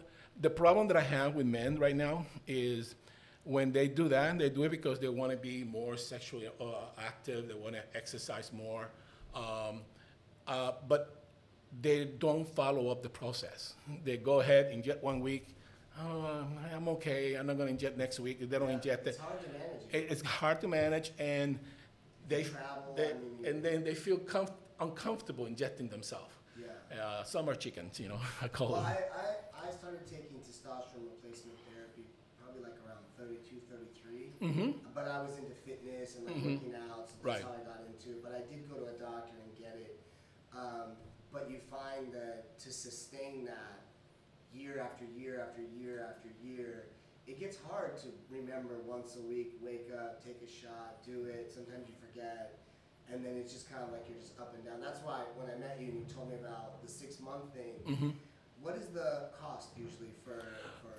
the 0.40 0.50
problem 0.50 0.88
that 0.88 0.96
I 0.96 1.02
have 1.02 1.34
with 1.34 1.46
men 1.46 1.78
right 1.78 1.96
now 1.96 2.26
is 2.46 2.94
when 3.54 3.72
they 3.72 3.88
do 3.88 4.08
that, 4.08 4.38
they 4.38 4.50
do 4.50 4.62
it 4.64 4.68
because 4.70 4.98
they 5.00 5.08
want 5.08 5.30
to 5.32 5.36
be 5.38 5.64
more 5.64 5.96
sexually 5.96 6.48
uh, 6.60 6.64
active, 7.10 7.48
they 7.48 7.54
want 7.54 7.74
to 7.74 7.82
exercise 7.96 8.52
more. 8.52 8.88
Um, 9.34 9.80
uh, 10.46 10.72
but 10.86 11.22
they 11.80 12.04
don't 12.04 12.46
follow 12.46 12.88
up 12.90 13.02
the 13.02 13.08
process. 13.08 13.74
They 14.04 14.16
go 14.18 14.40
ahead, 14.40 14.70
inject 14.72 15.02
one 15.02 15.20
week. 15.20 15.46
Oh, 16.00 16.46
I'm 16.74 16.88
okay. 16.96 17.34
I'm 17.34 17.46
not 17.46 17.56
going 17.56 17.68
to 17.68 17.72
inject 17.72 17.96
next 17.98 18.20
week. 18.20 18.38
They 18.38 18.58
don't 18.58 18.68
Yeah, 18.68 18.74
inject 18.74 19.06
it, 19.06 19.10
It's 19.10 19.18
hard 19.18 19.40
to 19.42 19.48
manage. 19.48 19.82
it. 19.92 19.96
it- 20.04 20.12
it's 20.12 20.22
hard 20.22 20.60
to 20.60 20.68
manage, 20.68 21.12
and 21.18 21.58
they, 22.28 22.44
travel, 22.44 22.94
they 22.96 23.10
I 23.10 23.14
mean, 23.14 23.46
and 23.46 23.56
then 23.64 23.82
they 23.82 23.94
feel 23.94 24.18
comf- 24.18 24.52
uncomfortable 24.78 25.46
injecting 25.46 25.88
themselves. 25.88 26.34
yeah. 26.60 27.02
Uh, 27.02 27.24
some 27.24 27.48
are 27.50 27.54
chickens, 27.54 27.98
you 27.98 28.08
know. 28.08 28.20
I 28.42 28.48
call 28.48 28.72
Well, 28.72 28.82
them. 28.82 28.92
I, 28.92 29.64
I, 29.64 29.68
I 29.68 29.70
started 29.72 30.04
taking 30.06 30.38
testosterone 30.38 31.08
replacement 31.16 31.58
therapy 31.68 32.04
probably 32.40 32.62
like 32.62 32.76
around 32.86 33.02
32, 33.18 33.60
33. 34.40 34.62
hmm 34.62 34.70
But 34.94 35.08
I 35.08 35.22
was 35.22 35.38
into 35.38 35.54
fitness 35.54 36.16
and 36.16 36.26
like 36.26 36.36
Mhm. 36.36 36.54
working 36.62 36.74
out, 36.74 37.08
so 37.08 37.14
that's 37.16 37.24
Right. 37.24 37.42
how 37.42 37.52
I 37.52 37.64
got 37.64 37.80
into 37.86 38.10
it. 38.18 38.22
But 38.22 38.32
I 38.34 38.40
did 38.42 38.68
go 38.68 38.76
to 38.78 38.86
a 38.86 38.98
doctor 38.98 39.36
and 39.38 39.56
get 39.56 39.76
it. 39.76 40.00
Um, 40.52 40.96
but 41.32 41.50
you 41.50 41.58
find 41.70 42.12
that 42.12 42.58
to 42.60 42.72
sustain 42.72 43.44
that 43.44 43.82
year 44.52 44.78
after 44.80 45.04
year 45.04 45.40
after 45.40 45.62
year 45.62 46.00
after 46.08 46.28
year, 46.42 46.86
it 47.26 47.38
gets 47.38 47.58
hard 47.58 47.96
to 47.98 48.08
remember 48.30 48.78
once 48.86 49.16
a 49.16 49.20
week, 49.22 49.58
wake 49.62 49.90
up, 49.92 50.24
take 50.24 50.40
a 50.42 50.46
shot, 50.48 51.02
do 51.04 51.24
it. 51.26 51.52
Sometimes 51.52 51.86
you 51.88 51.94
forget. 52.00 52.58
And 53.10 53.24
then 53.24 53.36
it's 53.36 53.52
just 53.52 53.70
kind 53.70 53.82
of 53.84 53.92
like 53.92 54.08
you're 54.08 54.18
just 54.18 54.38
up 54.40 54.54
and 54.54 54.64
down. 54.64 54.80
That's 54.80 55.00
why 55.02 55.24
when 55.36 55.48
I 55.50 55.56
met 55.56 55.78
you 55.80 55.88
and 55.88 55.98
you 56.08 56.14
told 56.14 56.28
me 56.30 56.36
about 56.36 56.80
the 56.82 56.88
six 56.88 57.20
month 57.20 57.52
thing, 57.54 57.74
hmm 57.84 58.10
what 58.60 58.76
is 58.76 58.88
the 58.88 59.30
cost 59.40 59.68
usually 59.78 60.10
for, 60.24 60.42
for 60.82 60.90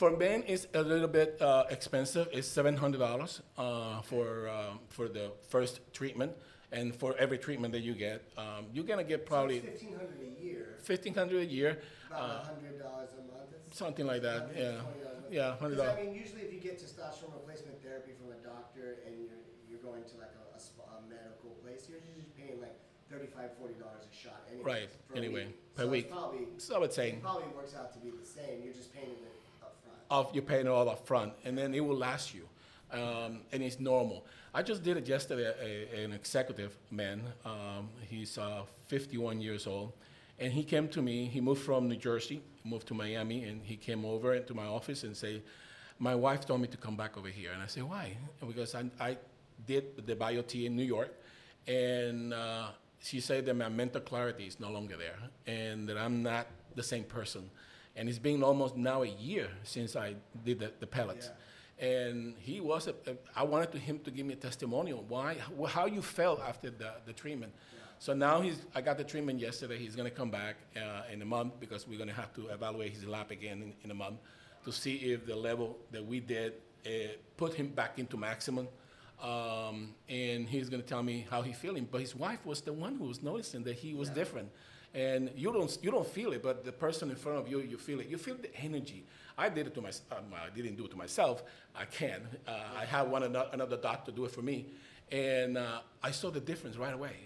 For 0.00 0.16
men, 0.16 0.44
it's 0.46 0.66
a 0.72 0.80
little 0.80 1.12
bit 1.12 1.36
uh, 1.42 1.64
expensive. 1.68 2.26
It's 2.32 2.48
seven 2.48 2.74
hundred 2.74 3.00
dollars 3.04 3.42
uh, 3.58 4.00
for 4.00 4.48
um, 4.48 4.80
for 4.88 5.12
the 5.12 5.28
first 5.52 5.84
treatment, 5.92 6.32
and 6.72 6.94
for 6.96 7.14
every 7.18 7.36
treatment 7.36 7.76
that 7.76 7.84
you 7.84 7.92
get, 7.92 8.24
um, 8.38 8.64
you're 8.72 8.88
gonna 8.88 9.04
get 9.04 9.26
probably 9.26 9.60
fifteen 9.60 9.92
hundred 9.92 10.24
a 10.24 10.42
year, 10.42 10.80
fifteen 10.80 11.12
hundred 11.12 11.40
a 11.42 11.44
year, 11.44 11.82
about 12.08 12.16
Uh, 12.16 12.24
a 12.24 12.44
hundred 12.48 12.80
dollars 12.80 13.12
a 13.12 13.24
month? 13.28 13.52
Something 13.76 14.06
like 14.06 14.22
that. 14.22 14.48
Yeah, 14.56 14.80
yeah, 15.28 15.60
hundred 15.60 15.76
Because 15.76 15.92
I 15.92 16.00
mean, 16.00 16.14
usually 16.16 16.48
if 16.48 16.52
you 16.56 16.60
get 16.60 16.80
testosterone 16.80 17.36
replacement 17.36 17.76
therapy 17.84 18.12
from 18.16 18.32
a 18.32 18.40
doctor 18.40 19.04
and 19.04 19.12
you're, 19.20 19.44
you're 19.68 19.84
going 19.84 20.04
to 20.08 20.14
like 20.16 20.32
a, 20.32 20.56
a, 20.56 20.60
spa, 20.64 20.96
a 20.96 21.04
medical 21.12 21.60
place, 21.60 21.92
you're 21.92 22.00
usually 22.08 22.32
paying 22.40 22.56
like 22.56 22.80
thirty-five, 23.12 23.52
forty 23.60 23.76
dollars 23.76 24.08
a 24.08 24.14
shot 24.16 24.48
anyway. 24.48 24.64
Right, 24.64 24.90
anyway, 25.12 25.44
week. 25.44 25.76
per 25.76 25.84
so 25.84 25.92
week. 25.92 26.08
Probably, 26.08 26.48
So 26.56 26.76
I 26.76 26.78
would 26.80 26.94
say, 26.96 27.08
it 27.10 27.20
probably 27.20 27.52
works 27.52 27.76
out 27.76 27.92
to 27.92 28.00
be 28.00 28.08
the 28.08 28.24
same, 28.24 28.64
you're 28.64 28.72
just 28.72 28.96
paying 28.96 29.12
off 30.10 30.30
you're 30.32 30.42
paying 30.42 30.66
it 30.66 30.68
all 30.68 30.88
up 30.88 31.06
front, 31.06 31.32
and 31.44 31.56
then 31.56 31.74
it 31.74 31.80
will 31.80 31.96
last 31.96 32.34
you, 32.34 32.48
um, 32.92 33.40
and 33.52 33.62
it's 33.62 33.78
normal. 33.78 34.26
I 34.52 34.62
just 34.62 34.82
did 34.82 34.96
it 34.96 35.06
yesterday. 35.06 35.52
A, 35.62 36.04
an 36.04 36.12
executive 36.12 36.76
man, 36.90 37.22
um, 37.44 37.88
he's 38.08 38.36
uh, 38.36 38.62
51 38.88 39.40
years 39.40 39.66
old, 39.66 39.92
and 40.38 40.52
he 40.52 40.64
came 40.64 40.88
to 40.88 41.00
me. 41.00 41.26
He 41.26 41.40
moved 41.40 41.62
from 41.62 41.88
New 41.88 41.96
Jersey, 41.96 42.42
moved 42.64 42.88
to 42.88 42.94
Miami, 42.94 43.44
and 43.44 43.62
he 43.62 43.76
came 43.76 44.04
over 44.04 44.34
into 44.34 44.54
my 44.54 44.66
office 44.66 45.04
and 45.04 45.16
said, 45.16 45.42
"My 45.98 46.14
wife 46.14 46.46
told 46.46 46.60
me 46.60 46.68
to 46.68 46.76
come 46.76 46.96
back 46.96 47.16
over 47.16 47.28
here." 47.28 47.52
And 47.52 47.62
I 47.62 47.66
said, 47.66 47.84
"Why?" 47.84 48.16
Because 48.46 48.74
I, 48.74 48.90
I 48.98 49.16
did 49.66 50.06
the 50.06 50.16
BioTE 50.16 50.66
in 50.66 50.74
New 50.74 50.84
York, 50.84 51.14
and 51.68 52.34
uh, 52.34 52.68
she 52.98 53.20
said 53.20 53.46
that 53.46 53.54
my 53.54 53.68
mental 53.68 54.00
clarity 54.00 54.46
is 54.46 54.58
no 54.58 54.70
longer 54.70 54.96
there, 54.96 55.18
and 55.46 55.88
that 55.88 55.96
I'm 55.96 56.22
not 56.22 56.48
the 56.74 56.82
same 56.82 57.04
person. 57.04 57.50
And 57.96 58.08
it's 58.08 58.18
been 58.18 58.42
almost 58.42 58.76
now 58.76 59.02
a 59.02 59.08
year 59.08 59.48
since 59.62 59.96
I 59.96 60.14
did 60.44 60.60
the, 60.60 60.72
the 60.78 60.86
pellets. 60.86 61.30
And 61.78 62.34
he 62.38 62.60
was, 62.60 62.86
a, 62.88 62.94
a, 63.10 63.16
I 63.34 63.42
wanted 63.42 63.72
to 63.72 63.78
him 63.78 63.98
to 64.00 64.10
give 64.10 64.26
me 64.26 64.34
a 64.34 64.36
testimonial. 64.36 65.04
Why, 65.08 65.36
how, 65.68 65.86
you 65.86 66.02
felt 66.02 66.40
after 66.40 66.70
the, 66.70 66.92
the 67.06 67.12
treatment. 67.12 67.52
So 67.98 68.12
now 68.14 68.40
he's, 68.40 68.62
I 68.74 68.80
got 68.80 68.96
the 68.98 69.04
treatment 69.04 69.40
yesterday. 69.40 69.78
He's 69.78 69.96
going 69.96 70.08
to 70.08 70.14
come 70.14 70.30
back 70.30 70.56
uh, 70.76 71.12
in 71.12 71.20
a 71.22 71.24
month 71.24 71.58
because 71.58 71.88
we're 71.88 71.98
going 71.98 72.08
to 72.08 72.14
have 72.14 72.32
to 72.34 72.48
evaluate 72.48 72.92
his 72.92 73.06
lab 73.06 73.30
again 73.30 73.62
in, 73.62 73.72
in 73.84 73.90
a 73.90 73.94
month 73.94 74.18
to 74.64 74.72
see 74.72 74.96
if 74.96 75.26
the 75.26 75.34
level 75.36 75.78
that 75.90 76.04
we 76.04 76.20
did 76.20 76.54
uh, 76.86 76.90
put 77.36 77.54
him 77.54 77.68
back 77.68 77.98
into 77.98 78.16
maximum. 78.16 78.68
Um, 79.22 79.94
and 80.08 80.48
he's 80.48 80.68
going 80.70 80.82
to 80.82 80.88
tell 80.88 81.02
me 81.02 81.26
how 81.30 81.42
he's 81.42 81.56
feeling. 81.56 81.88
But 81.90 82.00
his 82.00 82.14
wife 82.14 82.44
was 82.46 82.60
the 82.62 82.72
one 82.72 82.96
who 82.96 83.04
was 83.04 83.22
noticing 83.22 83.64
that 83.64 83.76
he 83.76 83.94
was 83.94 84.08
Yeah. 84.08 84.14
different. 84.14 84.50
And 84.92 85.30
you 85.36 85.52
don't, 85.52 85.78
you 85.82 85.90
don't 85.90 86.06
feel 86.06 86.32
it, 86.32 86.42
but 86.42 86.64
the 86.64 86.72
person 86.72 87.10
in 87.10 87.16
front 87.16 87.38
of 87.38 87.48
you, 87.48 87.60
you 87.60 87.78
feel 87.78 88.00
it. 88.00 88.08
You 88.08 88.18
feel 88.18 88.34
the 88.34 88.54
energy. 88.56 89.04
I 89.38 89.48
did 89.48 89.66
it 89.68 89.74
to 89.74 89.80
myself. 89.80 90.06
Um, 90.18 90.34
I 90.34 90.54
didn't 90.54 90.76
do 90.76 90.84
it 90.84 90.90
to 90.90 90.96
myself. 90.96 91.44
I 91.76 91.84
can. 91.84 92.22
Uh, 92.46 92.52
I 92.76 92.84
had 92.84 93.02
one 93.02 93.22
ano- 93.22 93.48
another 93.52 93.76
doctor 93.76 94.10
do 94.10 94.24
it 94.24 94.32
for 94.32 94.42
me, 94.42 94.66
and 95.12 95.56
uh, 95.56 95.80
I 96.02 96.10
saw 96.10 96.30
the 96.30 96.40
difference 96.40 96.76
right 96.76 96.92
away. 96.92 97.16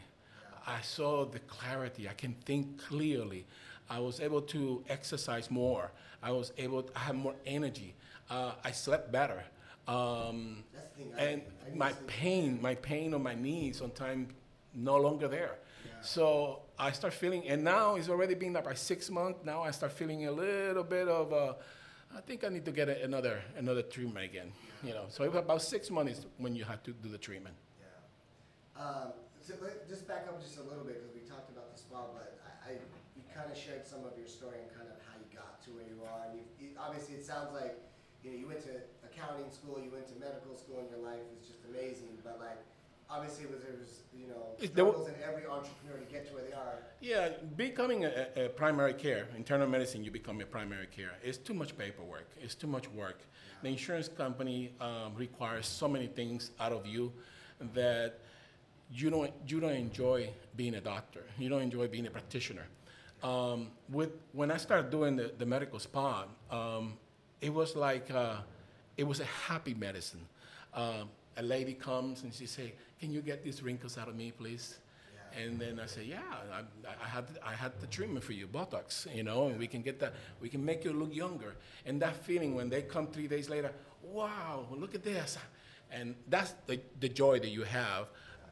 I 0.66 0.80
saw 0.82 1.24
the 1.24 1.40
clarity. 1.40 2.08
I 2.08 2.12
can 2.12 2.34
think 2.44 2.78
clearly. 2.78 3.46
I 3.90 3.98
was 3.98 4.20
able 4.20 4.42
to 4.42 4.82
exercise 4.88 5.50
more. 5.50 5.90
I 6.22 6.30
was 6.32 6.52
able 6.56 6.82
to 6.82 6.98
have 6.98 7.14
more 7.14 7.34
energy. 7.46 7.94
Uh, 8.30 8.52
I 8.62 8.70
slept 8.70 9.12
better. 9.12 9.42
Um, 9.86 10.64
thing. 10.96 11.12
I, 11.18 11.22
and 11.22 11.42
I 11.66 11.76
my 11.76 11.92
pain, 12.06 12.58
my 12.62 12.74
pain 12.76 13.12
on 13.12 13.22
my 13.22 13.34
knees 13.34 13.78
sometimes 13.78 14.32
no 14.74 14.96
longer 14.96 15.28
there. 15.28 15.56
Yeah. 15.84 15.92
So 16.02 16.60
I 16.78 16.90
start 16.90 17.14
feeling, 17.14 17.46
and 17.46 17.62
now 17.62 17.94
it's 17.94 18.08
already 18.08 18.34
been 18.34 18.52
like 18.52 18.76
six 18.76 19.08
months. 19.10 19.40
Now 19.44 19.62
I 19.62 19.70
start 19.70 19.92
feeling 19.92 20.26
a 20.26 20.32
little 20.32 20.82
bit 20.82 21.06
of, 21.06 21.32
uh, 21.32 21.54
I 22.16 22.20
think 22.20 22.42
I 22.42 22.48
need 22.48 22.64
to 22.64 22.72
get 22.72 22.88
a, 22.88 23.04
another 23.04 23.42
another 23.56 23.82
treatment 23.82 24.24
again. 24.24 24.50
You 24.82 24.90
know, 24.90 25.06
so 25.08 25.24
about 25.24 25.62
six 25.62 25.90
months 25.90 26.18
is 26.18 26.26
when 26.38 26.54
you 26.56 26.64
have 26.64 26.82
to 26.82 26.92
do 26.92 27.08
the 27.08 27.18
treatment. 27.18 27.54
Yeah. 27.78 28.82
Um, 28.82 29.08
so 29.40 29.54
let, 29.62 29.88
just 29.88 30.08
back 30.08 30.26
up 30.28 30.42
just 30.42 30.58
a 30.58 30.62
little 30.66 30.82
bit 30.82 30.98
because 30.98 31.14
we 31.14 31.22
talked 31.22 31.50
about 31.50 31.70
the 31.70 31.78
spa, 31.78 32.10
but 32.12 32.42
I, 32.66 32.70
I 32.70 32.72
you 33.14 33.22
kind 33.30 33.46
of 33.50 33.56
shared 33.56 33.86
some 33.86 34.02
of 34.02 34.18
your 34.18 34.26
story 34.26 34.58
and 34.58 34.68
kind 34.74 34.90
of 34.90 34.98
how 35.06 35.14
you 35.14 35.30
got 35.30 35.62
to 35.62 35.70
where 35.78 35.86
you 35.86 36.02
are. 36.02 36.26
And 36.26 36.42
you, 36.58 36.74
obviously 36.74 37.14
it 37.14 37.24
sounds 37.24 37.54
like 37.54 37.78
you 38.26 38.34
know 38.34 38.36
you 38.36 38.50
went 38.50 38.66
to 38.66 38.82
accounting 39.06 39.46
school, 39.54 39.78
you 39.78 39.94
went 39.94 40.10
to 40.10 40.16
medical 40.18 40.58
school, 40.58 40.82
and 40.82 40.90
your 40.90 41.06
life 41.06 41.22
was 41.38 41.46
just 41.46 41.62
amazing. 41.70 42.18
But 42.26 42.42
like 42.42 42.58
obviously 43.10 43.44
it 43.44 43.50
was 43.50 43.60
there 43.62 43.76
was 43.78 44.02
you 44.16 44.26
know 44.28 44.66
struggles 44.66 45.08
in 45.08 45.14
every 45.26 45.46
entrepreneur 45.46 45.98
to 45.98 46.12
get 46.12 46.26
to 46.28 46.34
where 46.34 46.44
they 46.44 46.52
are. 46.52 46.78
Yeah, 47.00 47.30
becoming 47.56 48.04
a, 48.04 48.28
a 48.36 48.48
primary 48.48 48.94
care, 48.94 49.26
internal 49.36 49.68
medicine, 49.68 50.04
you 50.04 50.10
become 50.10 50.40
a 50.40 50.46
primary 50.46 50.86
care. 50.86 51.12
It's 51.22 51.38
too 51.38 51.54
much 51.54 51.76
paperwork. 51.76 52.28
It's 52.40 52.54
too 52.54 52.66
much 52.66 52.88
work. 52.90 53.20
The 53.62 53.68
insurance 53.68 54.08
company 54.08 54.72
um, 54.80 55.14
requires 55.16 55.66
so 55.66 55.88
many 55.88 56.06
things 56.06 56.50
out 56.60 56.72
of 56.72 56.86
you 56.86 57.12
that 57.74 58.18
you 58.92 59.10
don't 59.10 59.32
you 59.46 59.60
don't 59.60 59.72
enjoy 59.72 60.30
being 60.56 60.74
a 60.74 60.80
doctor. 60.80 61.24
You 61.38 61.48
don't 61.48 61.62
enjoy 61.62 61.88
being 61.88 62.06
a 62.06 62.10
practitioner. 62.10 62.66
Um, 63.22 63.68
with 63.88 64.10
when 64.32 64.50
I 64.50 64.58
started 64.58 64.90
doing 64.90 65.16
the, 65.16 65.32
the 65.38 65.46
medical 65.46 65.78
spa, 65.78 66.26
um, 66.50 66.94
it 67.40 67.52
was 67.52 67.74
like 67.74 68.10
uh, 68.10 68.36
it 68.96 69.04
was 69.04 69.20
a 69.20 69.24
happy 69.24 69.74
medicine. 69.74 70.26
Um, 70.74 71.08
a 71.36 71.42
lady 71.42 71.74
comes 71.74 72.22
and 72.22 72.32
she 72.32 72.46
say, 72.46 72.74
"Can 73.04 73.12
you 73.12 73.20
get 73.20 73.42
these 73.42 73.62
wrinkles 73.62 73.98
out 73.98 74.08
of 74.08 74.16
me, 74.16 74.30
please?" 74.30 74.78
Yeah. 75.14 75.42
And 75.42 75.60
then 75.60 75.78
I 75.78 75.86
say, 75.86 76.04
yeah, 76.04 76.22
I, 76.58 76.60
I 77.04 77.08
had 77.16 77.26
I 77.52 77.52
had 77.52 77.72
the 77.82 77.86
treatment 77.86 78.24
for 78.24 78.32
you, 78.32 78.46
Botox, 78.46 79.14
you 79.14 79.22
know, 79.22 79.48
and 79.48 79.58
we 79.58 79.66
can 79.66 79.82
get 79.82 79.98
that, 80.00 80.14
we 80.40 80.48
can 80.48 80.64
make 80.64 80.80
you 80.86 80.92
look 80.92 81.14
younger. 81.14 81.52
And 81.86 82.00
that 82.00 82.16
feeling 82.24 82.54
when 82.54 82.70
they 82.70 82.82
come 82.94 83.06
three 83.08 83.28
days 83.28 83.50
later, 83.50 83.72
wow, 84.02 84.66
look 84.70 84.94
at 84.94 85.04
this, 85.04 85.36
and 85.90 86.14
that's 86.28 86.54
the, 86.66 86.80
the 87.00 87.10
joy 87.10 87.38
that 87.40 87.50
you 87.50 87.64
have. 87.64 88.06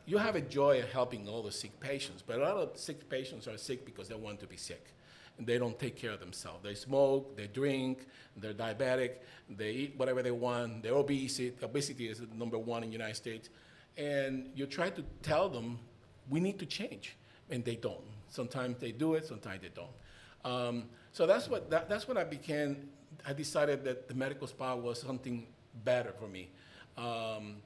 You 0.05 0.19
have 0.19 0.37
a 0.37 0.41
joy 0.41 0.81
of 0.83 0.93
helping 0.93 1.29
all 1.29 1.43
the 1.43 1.53
sick 1.53 1.79
patients, 1.81 2.23
but 2.27 2.39
a 2.39 2.43
lot 2.43 2.57
of 2.57 2.77
sick 2.77 3.09
patients 3.09 3.49
are 3.49 3.57
sick 3.57 3.87
because 3.87 4.09
they 4.09 4.17
want 4.27 4.41
to 4.41 4.47
be 4.47 4.57
sick. 4.57 4.85
They 5.39 5.59
don't 5.59 5.79
take 5.79 5.97
care 5.97 6.13
of 6.13 6.21
themselves. 6.21 6.63
They 6.63 6.75
smoke, 6.75 7.37
they 7.37 7.47
drink, 7.47 8.07
they're 8.37 8.53
diabetic, 8.53 9.13
they 9.49 9.71
eat 9.71 9.95
whatever 9.97 10.23
they 10.23 10.31
want, 10.31 10.83
they're 10.83 10.95
obese. 10.95 11.41
Obesity 11.63 12.09
is 12.09 12.21
number 12.35 12.59
one 12.59 12.83
in 12.85 12.91
the 12.91 12.99
United 13.03 13.17
States. 13.17 13.49
And 13.97 14.51
you 14.55 14.67
try 14.67 14.91
to 14.91 15.05
tell 15.23 15.49
them 15.49 15.79
we 16.29 16.41
need 16.41 16.59
to 16.59 16.67
change, 16.67 17.17
and 17.51 17.65
they 17.65 17.77
don't. 17.77 18.01
Sometimes 18.29 18.79
they 18.79 18.93
do 18.93 19.15
it, 19.15 19.27
sometimes 19.27 19.61
they 19.63 19.69
don't. 19.69 19.91
Um, 20.45 20.85
so 21.13 21.27
that's 21.27 21.49
what 21.49 21.71
that, 21.71 21.89
that's 21.89 22.09
when 22.09 22.17
I 22.17 22.25
began. 22.25 22.89
I 23.27 23.33
decided 23.33 23.85
that 23.85 24.09
the 24.09 24.15
medical 24.15 24.47
spa 24.47 24.75
was 24.75 25.01
something 25.01 25.47
better 25.85 26.13
for 26.13 26.27
me. 26.27 26.49
Um, 26.97 27.57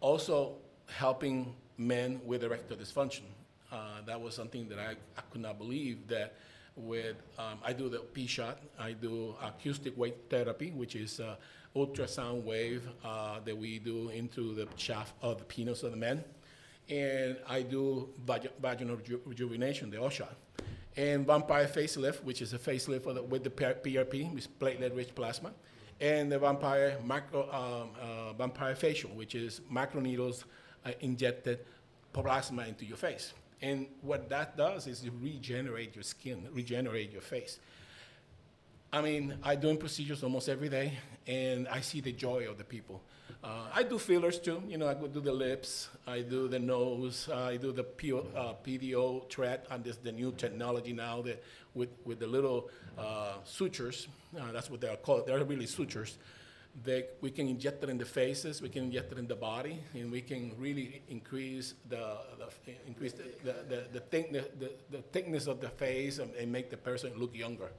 also, 0.00 0.56
helping 0.86 1.54
men 1.78 2.20
with 2.24 2.44
erectile 2.44 2.76
dysfunction. 2.76 3.22
Uh, 3.70 4.02
that 4.06 4.20
was 4.20 4.34
something 4.34 4.68
that 4.68 4.78
I, 4.78 4.90
I 5.16 5.22
could 5.30 5.40
not 5.40 5.58
believe 5.58 6.06
that 6.08 6.34
with 6.76 7.16
um, 7.38 7.58
I 7.64 7.72
do 7.72 7.88
the 7.88 7.98
P 7.98 8.26
shot, 8.26 8.58
I 8.78 8.92
do 8.92 9.34
acoustic 9.42 9.96
wave 9.96 10.14
therapy, 10.28 10.70
which 10.70 10.96
is 10.96 11.20
uh, 11.20 11.36
ultrasound 11.74 12.42
wave 12.44 12.86
uh, 13.04 13.40
that 13.44 13.56
we 13.56 13.78
do 13.78 14.10
into 14.10 14.54
the 14.54 14.68
shaft 14.76 15.14
of 15.22 15.38
the 15.38 15.44
penis 15.44 15.82
of 15.82 15.90
the 15.90 15.96
men 15.96 16.22
and 16.88 17.36
I 17.48 17.62
do 17.62 18.08
vag- 18.26 18.50
vaginal 18.60 18.96
reju- 18.96 19.20
rejuvenation, 19.24 19.90
the 19.90 19.98
O-Shot, 19.98 20.36
and 20.96 21.26
vampire 21.26 21.66
facelift, 21.66 22.22
which 22.22 22.42
is 22.42 22.52
a 22.52 22.58
facelift 22.58 23.04
the, 23.14 23.22
with 23.22 23.44
the 23.44 23.50
PRP, 23.50 24.32
with 24.34 24.58
platelet-rich 24.58 25.14
plasma, 25.14 25.52
and 26.00 26.30
the 26.30 26.38
vampire 26.38 26.98
macro 27.04 27.42
um, 27.50 27.90
uh, 28.00 28.32
vampire 28.32 28.74
facial, 28.74 29.10
which 29.10 29.34
is 29.34 29.60
microneedles 29.72 30.44
uh, 30.84 30.90
injected 31.00 31.60
plasma 32.12 32.66
into 32.66 32.84
your 32.84 32.96
face. 32.96 33.32
And 33.62 33.86
what 34.00 34.28
that 34.28 34.56
does 34.56 34.88
is 34.88 35.04
you 35.04 35.12
regenerate 35.22 35.94
your 35.94 36.02
skin, 36.02 36.48
regenerate 36.52 37.12
your 37.12 37.22
face. 37.22 37.60
I 38.94 39.00
mean, 39.00 39.34
I 39.42 39.56
doing 39.56 39.78
procedures 39.78 40.22
almost 40.22 40.50
every 40.50 40.68
day, 40.68 40.92
and 41.26 41.66
I 41.68 41.80
see 41.80 42.02
the 42.02 42.12
joy 42.12 42.46
of 42.46 42.58
the 42.58 42.64
people. 42.64 43.00
Uh, 43.42 43.66
I 43.72 43.84
do 43.84 43.98
fillers 43.98 44.38
too. 44.38 44.62
You 44.68 44.76
know, 44.76 44.86
I 44.86 44.92
do 44.92 45.20
the 45.20 45.32
lips, 45.32 45.88
I 46.06 46.20
do 46.20 46.46
the 46.46 46.58
nose, 46.58 47.26
I 47.32 47.56
do 47.56 47.72
the 47.72 47.84
uh, 47.84 48.52
PDO 48.62 49.30
thread, 49.30 49.62
and 49.70 49.82
this 49.82 49.96
the 49.96 50.12
new 50.12 50.32
technology 50.32 50.92
now 50.92 51.22
that 51.22 51.42
with 51.72 51.88
with 52.04 52.18
the 52.18 52.26
little 52.26 52.68
uh, 52.98 53.36
sutures. 53.44 54.08
Uh, 54.38 54.52
that's 54.52 54.68
what 54.68 54.82
they're 54.82 54.96
called. 54.96 55.26
They're 55.26 55.42
really 55.42 55.66
sutures. 55.66 56.18
They, 56.84 57.04
we 57.22 57.30
can 57.30 57.48
inject 57.48 57.82
it 57.84 57.88
in 57.90 57.98
the 57.98 58.04
faces, 58.04 58.60
we 58.60 58.68
can 58.68 58.84
inject 58.84 59.12
it 59.12 59.18
in 59.18 59.26
the 59.26 59.34
body, 59.34 59.78
and 59.94 60.10
we 60.10 60.22
can 60.22 60.52
really 60.58 61.02
increase 61.08 61.74
the, 61.88 62.16
the 62.38 62.72
increase 62.86 63.12
the, 63.12 63.24
the, 63.44 63.54
the, 63.68 63.84
the, 63.92 64.00
thickness, 64.00 64.46
the, 64.58 64.70
the 64.90 65.02
thickness 65.12 65.46
of 65.46 65.60
the 65.60 65.68
face 65.68 66.18
and, 66.18 66.34
and 66.34 66.50
make 66.50 66.70
the 66.70 66.78
person 66.78 67.12
look 67.16 67.34
younger. 67.34 67.70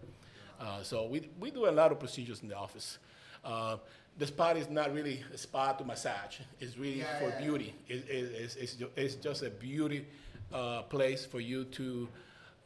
Uh, 0.60 0.81
so 0.83 1.05
we, 1.07 1.29
we 1.39 1.51
do 1.51 1.67
a 1.67 1.72
lot 1.72 1.91
of 1.91 2.00
procedures 2.00 2.41
in 2.41 2.48
the 2.48 2.57
office. 2.57 2.98
Uh, 3.43 3.77
the 4.17 4.27
spa 4.27 4.51
is 4.51 4.69
not 4.69 4.93
really 4.93 5.24
a 5.33 5.38
spa 5.38 5.74
to 5.74 5.83
massage. 5.83 6.38
It's 6.60 6.77
really 6.77 7.00
Yeah, 7.00 7.19
for 7.19 7.29
yeah. 7.29 7.38
beauty. 7.41 7.74
It, 7.88 8.07
it, 8.10 8.31
it's, 8.36 8.55
it's, 8.55 8.74
ju- 8.75 8.91
it's 8.95 9.15
just 9.15 9.41
a 9.43 9.50
beauty 9.50 10.05
uh, 10.53 10.83
place 10.83 11.25
for 11.25 11.39
you 11.39 11.65
to 11.65 12.07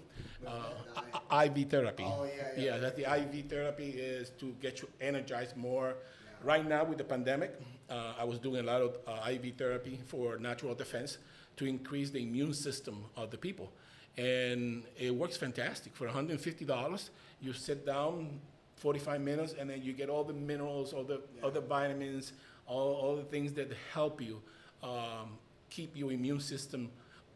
Uh, 0.47 1.45
IV 1.45 1.71
therapy. 1.71 2.05
Oh, 2.07 2.25
yeah, 2.25 2.49
yeah. 2.57 2.65
Yeah, 2.65 2.79
that 2.79 2.97
the 2.97 3.05
IV 3.05 3.49
therapy 3.49 3.91
is 3.91 4.31
to 4.41 4.55
get 4.61 4.83
you 4.83 4.89
energized 5.01 5.57
more. 5.57 5.95
Right 6.43 6.67
now 6.67 6.85
with 6.85 6.99
the 6.99 7.05
pandemic, 7.05 7.59
uh, 7.89 8.13
I 8.19 8.25
was 8.25 8.39
doing 8.39 8.61
a 8.61 8.63
lot 8.63 8.83
of 8.83 8.99
uh, 9.07 9.31
IV 9.31 9.55
therapy 9.57 9.99
for 10.07 10.39
natural 10.39 10.75
defense 10.75 11.19
to 11.57 11.65
increase 11.65 12.11
the 12.11 12.23
immune 12.23 12.53
system 12.53 13.05
of 13.17 13.31
the 13.31 13.39
people. 13.39 13.73
And 14.19 14.85
it 14.99 15.15
works 15.15 15.37
fantastic. 15.37 15.95
For 15.95 16.07
$150, 16.07 17.11
you 17.41 17.53
sit 17.53 17.87
down 17.87 18.41
45 18.77 19.21
minutes 19.21 19.55
and 19.59 19.69
then 19.71 19.83
you 19.83 19.93
get 19.93 20.09
all 20.09 20.25
the 20.25 20.35
minerals, 20.35 20.93
all 20.93 21.05
the, 21.05 21.21
all 21.43 21.51
the 21.51 21.61
vitamins, 21.61 22.33
all, 22.67 22.95
all 22.95 23.17
the 23.17 23.25
things 23.25 23.53
that 23.55 23.73
help 23.93 24.21
you 24.21 24.41
um, 24.83 25.39
keep 25.71 25.97
your 25.97 26.13
immune 26.13 26.41
system 26.41 26.91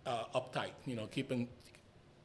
uh, 0.07 0.25
uptight, 0.35 0.71
you 0.87 0.97
know, 0.97 1.07
keeping, 1.07 1.49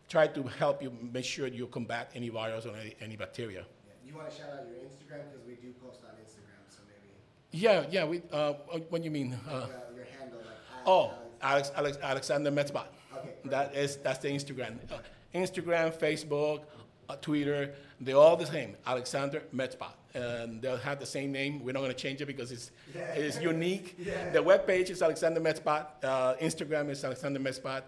try 0.09 0.27
to 0.27 0.43
help 0.43 0.81
you 0.81 0.91
make 1.13 1.25
sure 1.25 1.47
you 1.47 1.67
combat 1.67 2.11
any 2.15 2.29
virus 2.29 2.65
or 2.65 2.75
any, 2.75 2.95
any 3.01 3.15
bacteria. 3.15 3.59
Yeah. 3.87 3.93
You 4.11 4.15
want 4.17 4.29
to 4.29 4.35
shout 4.37 4.49
out 4.49 4.65
your 4.67 4.77
Instagram? 4.77 5.23
Because 5.31 5.45
we 5.47 5.55
do 5.55 5.73
post 5.83 6.01
on 6.03 6.11
Instagram, 6.15 6.61
so 6.69 6.79
maybe 6.87 7.13
Yeah, 7.51 7.85
yeah, 7.89 8.05
we, 8.05 8.21
uh, 8.31 8.53
what 8.89 8.99
do 8.99 9.05
you 9.05 9.11
mean? 9.11 9.37
Uh, 9.47 9.51
uh, 9.53 9.67
your 9.95 10.05
handle, 10.19 10.39
like, 10.39 10.85
oh, 10.85 11.11
Alex- 11.41 11.71
Alex, 11.75 11.97
Alex, 11.97 11.97
Alexander 12.03 12.51
Med 12.51 12.67
Spa. 12.67 12.85
Okay, 13.17 13.29
That 13.45 13.75
is, 13.75 13.97
that's 13.97 14.19
the 14.19 14.29
Instagram. 14.29 14.77
Uh, 14.91 14.97
Instagram, 15.33 15.93
Facebook, 15.97 16.61
uh, 17.09 17.15
Twitter, 17.17 17.73
they're 17.99 18.15
all 18.15 18.35
the 18.37 18.45
same, 18.45 18.75
Alexander 18.85 19.43
Med 19.51 19.71
Spa. 19.73 19.91
And 20.15 20.61
they'll 20.61 20.77
have 20.77 20.99
the 20.99 21.05
same 21.05 21.31
name. 21.31 21.63
We're 21.63 21.73
not 21.73 21.81
gonna 21.81 21.93
change 21.93 22.21
it 22.21 22.25
because 22.25 22.51
it's, 22.51 22.71
Yeah. 22.95 23.01
it's 23.13 23.39
unique. 23.41 23.95
Yeah. 23.99 24.29
The 24.31 24.39
webpage 24.39 24.89
is 24.89 25.01
Alexander 25.01 25.41
Med 25.41 25.57
Spa, 25.57 25.87
uh, 26.03 26.35
Instagram 26.47 26.89
is 26.89 27.03
Alexander 27.03 27.39
Med 27.39 27.55
Spa, 27.55 27.81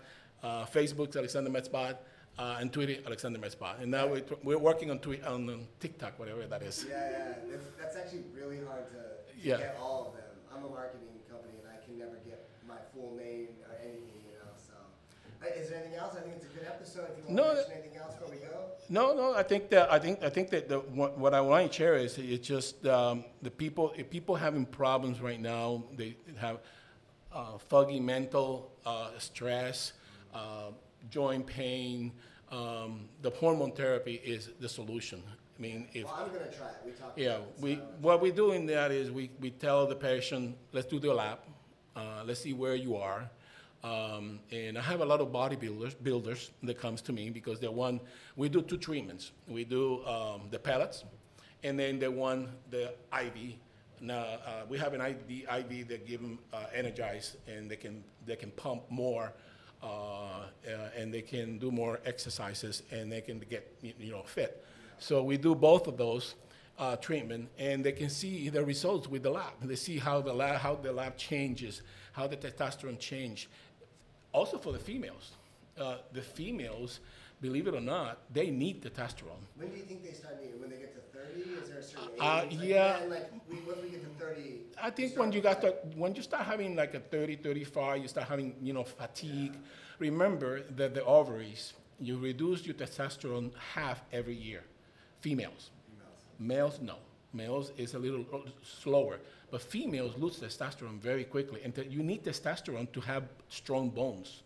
uh, 0.44 0.66
is 0.76 0.94
Alexander 1.16 1.50
Med 1.50 1.66
Spa, 1.66 1.94
uh, 2.38 2.58
and 2.60 2.72
Twitter, 2.74 2.98
Alexander 3.06 3.40
Med 3.40 3.52
Spa. 3.52 3.76
And 3.82 3.90
now 3.92 4.08
we're, 4.08 4.24
we're 4.44 4.58
working 4.60 4.92
on 4.92 5.00
tweet, 5.00 5.24
on 5.26 5.50
um, 5.50 5.68
TikTok, 5.80 6.20
whatever 6.20 6.46
that 6.48 6.62
is. 6.64 6.86
Yeah, 6.88 7.10
yeah. 7.10 7.34
That's, 7.50 7.66
that's 7.80 7.96
actually 7.96 8.26
really 8.36 8.60
hard 8.68 8.86
to, 8.90 9.00
to 9.00 9.38
Yeah. 9.42 9.58
get 9.58 9.78
all 9.82 10.08
of 10.08 10.14
them. 10.14 10.24
I'm 10.54 10.64
a 10.66 10.70
marketing 10.70 11.08
company 11.32 11.54
and 11.64 11.68
I 11.72 11.84
can 11.86 11.98
never 11.98 12.18
get 12.28 12.50
my 12.68 12.78
full 12.94 13.16
name 13.16 13.50
or 13.70 13.76
anything, 13.82 14.20
you 14.28 14.36
know, 14.38 14.52
so. 14.58 14.74
Uh, 15.42 15.48
Is 15.62 15.70
there 15.70 15.80
anything 15.80 15.98
else? 15.98 16.16
I 16.18 16.22
think 16.22 16.36
it's 16.36 16.46
a 16.46 16.50
good 16.50 16.68
episode. 16.68 17.08
If 17.16 17.30
you 17.30 17.36
want 17.36 17.36
No, 17.36 17.50
to 17.50 17.56
mention 17.56 17.72
anything 17.74 17.98
else 17.98 18.16
before 18.16 18.32
we 18.36 18.38
go? 18.44 18.76
No, 18.90 19.14
no, 19.14 19.34
I 19.36 19.44
think 19.44 19.70
that, 19.72 19.92
I 19.92 20.00
think, 20.00 20.24
I 20.24 20.30
think 20.30 20.50
that 20.52 20.70
the, 20.70 20.80
what, 20.80 21.18
what 21.18 21.34
I 21.34 21.42
want 21.42 21.70
to 21.72 21.78
share 21.78 21.96
is, 21.96 22.18
it's 22.18 22.48
just, 22.48 22.86
um, 22.88 23.26
the 23.42 23.52
people, 23.52 23.94
if 23.98 24.10
people 24.10 24.36
having 24.36 24.66
problems 24.66 25.20
right 25.20 25.42
now, 25.42 25.84
they 25.96 26.16
have, 26.38 26.60
uh, 27.34 27.58
foggy 27.58 28.00
mental, 28.00 28.72
uh, 28.86 29.10
stress, 29.18 29.94
uh, 30.34 30.72
joint 31.10 31.46
pain, 31.46 32.14
um, 32.50 33.10
the 33.22 33.30
hormone 33.32 33.74
therapy 33.74 34.22
is 34.24 34.52
the 34.62 34.70
solution. 34.70 35.22
I 35.58 35.62
mean, 35.62 35.88
if, 35.94 36.06
Well, 36.06 36.16
I'm 36.20 36.28
gonna 36.32 36.46
try 36.52 36.68
it. 36.68 36.76
We 36.86 36.92
talked 36.92 37.18
yeah, 37.18 37.36
about 37.36 37.42
it. 37.58 37.62
we, 37.62 37.76
so- 37.76 37.82
what 38.02 38.22
we 38.22 38.32
do 38.32 38.54
in 38.54 38.66
that 38.68 38.92
is 38.92 39.12
we, 39.12 39.32
we 39.42 39.50
tell 39.52 39.86
the 39.86 39.96
patient, 39.96 40.56
let's 40.72 40.88
do 40.88 40.98
the 41.00 41.14
lab, 41.14 41.40
uh, 41.96 42.24
let's 42.26 42.40
see 42.40 42.54
where 42.54 42.76
you 42.76 42.96
are. 42.96 43.30
Um, 43.88 44.40
and 44.52 44.78
I 44.78 44.82
have 44.82 45.02
a 45.02 45.06
lot 45.06 45.22
of 45.22 45.30
bodybuilders 45.30 45.96
builders 46.04 46.52
that 46.64 46.78
comes 46.78 47.02
to 47.04 47.14
me 47.14 47.30
because 47.30 47.60
they 47.60 47.68
want, 47.68 48.02
we 48.36 48.50
do 48.50 48.62
two 48.62 48.78
treatments. 48.78 49.32
We 49.48 49.64
do 49.64 50.06
um, 50.06 50.42
the 50.52 50.60
pellets, 50.60 51.06
and 51.64 51.80
then 51.80 52.00
they 52.00 52.10
want 52.10 52.50
the 52.70 52.94
IV. 53.14 53.56
Now, 54.02 54.20
uh, 54.20 54.64
we 54.68 54.78
have 54.78 54.94
an 54.94 55.02
IV, 55.02 55.46
IV 55.60 55.88
that 55.88 56.06
give 56.06 56.22
them 56.22 56.40
uh, 56.54 56.66
energized, 56.74 57.38
and 57.48 57.70
they 57.72 57.78
can, 57.78 58.04
they 58.26 58.36
can 58.36 58.52
pump 58.52 58.84
more, 58.90 59.34
uh, 59.82 59.86
uh, 59.88 60.50
and 60.96 61.14
they 61.14 61.22
can 61.22 61.58
do 61.58 61.72
more 61.72 62.00
exercises, 62.06 62.84
and 62.92 63.12
they 63.12 63.22
can 63.22 63.40
get, 63.50 63.74
you 63.82 64.12
know, 64.12 64.24
fit. 64.24 64.66
So 65.00 65.24
we 65.24 65.38
do 65.38 65.56
both 65.56 65.88
of 65.88 65.98
those 65.98 66.36
uh, 66.78 66.96
treatment, 66.98 67.50
and 67.58 67.84
they 67.84 67.92
can 67.92 68.10
see 68.10 68.50
the 68.50 68.64
results 68.64 69.08
with 69.08 69.24
the 69.24 69.32
lab. 69.32 69.54
They 69.62 69.76
see 69.76 69.98
how 69.98 70.22
the 70.22 70.34
lab, 70.34 70.60
how 70.60 70.76
the 70.76 70.92
lab 70.92 71.18
changes, 71.18 71.82
how 72.12 72.28
the 72.28 72.38
testosterone 72.38 73.00
change. 73.00 73.50
Also 74.38 74.60
for 74.60 74.72
the 74.72 74.84
females, 74.92 75.32
uh, 75.80 75.98
the 76.14 76.22
females, 76.22 77.00
believe 77.42 77.66
it 77.70 77.74
or 77.74 77.82
not, 77.82 78.20
they 78.32 78.52
need 78.52 78.84
testosterone. 78.84 79.44
When 79.56 79.70
do 79.72 79.78
you 79.78 79.86
think 79.90 80.04
they 80.04 80.12
start 80.22 80.36
needing? 80.40 80.62
When 80.62 80.70
they 80.70 80.78
get 80.78 80.92
to 80.94 81.02
30? 81.18 81.42
Is 81.64 81.70
there 81.70 81.80
a 81.80 81.84
certain 81.84 82.10
age? 82.14 82.20
Uh, 82.22 82.46
Like, 82.52 82.70
yeah. 82.70 83.00
man, 83.00 83.10
like, 83.10 83.32
we, 83.50 83.56
once 83.70 83.80
we 83.82 83.90
get 83.90 84.04
to 84.08 84.24
30. 84.24 84.60
I 84.88 84.92
think 84.92 85.18
when 85.18 85.32
you 85.32 85.42
got 85.42 85.58
to, 85.62 85.70
when 85.96 86.14
you 86.14 86.22
start 86.22 86.44
having 86.46 86.76
like 86.76 86.94
a 86.94 87.00
30, 87.00 87.38
35, 87.38 88.02
you 88.04 88.08
start 88.08 88.28
having, 88.28 88.50
you 88.62 88.74
know, 88.74 88.84
fatigue. 88.84 89.56
Remember 89.98 90.62
that 90.80 90.94
the 90.94 91.04
ovaries, 91.04 91.74
you 92.00 92.14
reduce 92.20 92.64
your 92.68 92.76
testosterone 92.76 93.50
half 93.74 94.04
every 94.14 94.36
year. 94.36 94.64
Females. 95.22 95.72
Males, 96.40 96.80
no. 96.80 96.98
Males 97.34 97.72
is 97.76 97.96
a 97.96 98.00
little 98.06 98.24
uh, 98.32 98.38
slower, 98.84 99.18
but 99.50 99.62
females 99.62 100.18
lose 100.18 100.40
testosterone 100.40 101.00
very 101.00 101.24
quickly, 101.24 101.62
and 101.64 101.74
you 101.90 102.04
need 102.04 102.24
testosterone 102.24 102.92
to 102.92 103.02
have 103.02 103.24
strong 103.50 103.90
bones. 103.90 104.44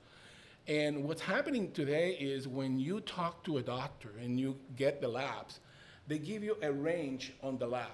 And 0.67 1.03
what's 1.03 1.21
happening 1.21 1.71
today 1.71 2.11
is 2.19 2.47
when 2.47 2.79
you 2.79 3.01
talk 3.01 3.43
to 3.45 3.57
a 3.57 3.61
doctor 3.61 4.09
and 4.21 4.39
you 4.39 4.57
get 4.75 5.01
the 5.01 5.07
labs, 5.07 5.59
they 6.07 6.19
give 6.19 6.43
you 6.43 6.55
a 6.61 6.71
range 6.71 7.33
on 7.41 7.57
the 7.57 7.67
lab, 7.67 7.87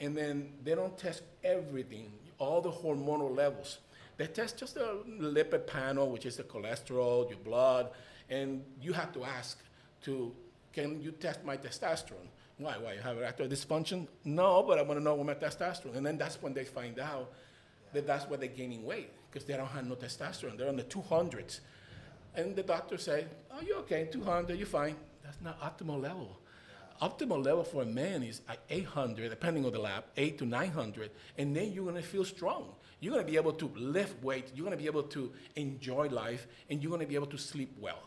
and 0.00 0.16
then 0.16 0.52
they 0.64 0.74
don't 0.74 0.96
test 0.98 1.22
everything, 1.44 2.10
all 2.38 2.60
the 2.60 2.70
hormonal 2.70 3.34
levels. 3.34 3.78
They 4.16 4.26
test 4.26 4.58
just 4.58 4.76
a 4.76 4.96
lipid 5.08 5.66
panel, 5.66 6.10
which 6.10 6.26
is 6.26 6.36
the 6.36 6.42
cholesterol, 6.42 7.28
your 7.30 7.38
blood, 7.38 7.90
and 8.28 8.64
you 8.80 8.92
have 8.92 9.12
to 9.12 9.24
ask 9.24 9.58
to, 10.02 10.34
can 10.72 11.00
you 11.02 11.12
test 11.12 11.44
my 11.44 11.56
testosterone? 11.56 12.28
Why? 12.58 12.74
Why? 12.78 12.94
You 12.94 13.00
have 13.00 13.16
erectile 13.16 13.48
dysfunction? 13.48 14.06
No, 14.24 14.62
but 14.62 14.78
I 14.78 14.82
want 14.82 15.00
to 15.00 15.04
know 15.04 15.14
what 15.14 15.26
my 15.26 15.34
testosterone. 15.34 15.96
And 15.96 16.04
then 16.04 16.18
that's 16.18 16.40
when 16.42 16.52
they 16.52 16.64
find 16.64 16.98
out 16.98 17.32
that 17.92 18.06
that's 18.06 18.28
why 18.28 18.36
they're 18.36 18.48
gaining 18.48 18.84
weight 18.84 19.10
because 19.30 19.46
they 19.46 19.56
don't 19.56 19.68
have 19.68 19.86
no 19.86 19.94
testosterone. 19.94 20.56
They're 20.56 20.68
on 20.68 20.76
the 20.76 20.84
200s. 20.84 21.60
And 22.34 22.54
the 22.54 22.62
doctor 22.62 22.96
say, 22.96 23.26
oh, 23.50 23.60
you're 23.66 23.78
okay, 23.78 24.08
200, 24.10 24.56
you're 24.56 24.66
fine. 24.66 24.96
That's 25.24 25.40
not 25.42 25.60
optimal 25.60 26.00
level. 26.00 26.38
Optimal 27.02 27.42
level 27.42 27.64
for 27.64 27.82
a 27.82 27.86
man 27.86 28.22
is 28.22 28.42
at 28.48 28.58
800, 28.68 29.30
depending 29.30 29.64
on 29.64 29.72
the 29.72 29.78
lab, 29.78 30.04
8 30.16 30.38
to 30.38 30.44
900, 30.44 31.10
and 31.38 31.56
then 31.56 31.72
you're 31.72 31.86
gonna 31.86 32.02
feel 32.02 32.24
strong. 32.26 32.74
You're 33.00 33.14
gonna 33.14 33.26
be 33.26 33.36
able 33.36 33.54
to 33.54 33.70
lift 33.74 34.22
weight, 34.22 34.52
you're 34.54 34.64
gonna 34.64 34.76
be 34.76 34.86
able 34.86 35.04
to 35.04 35.32
enjoy 35.56 36.08
life, 36.08 36.46
and 36.68 36.82
you're 36.82 36.90
gonna 36.90 37.06
be 37.06 37.14
able 37.14 37.28
to 37.28 37.38
sleep 37.38 37.74
well. 37.80 38.02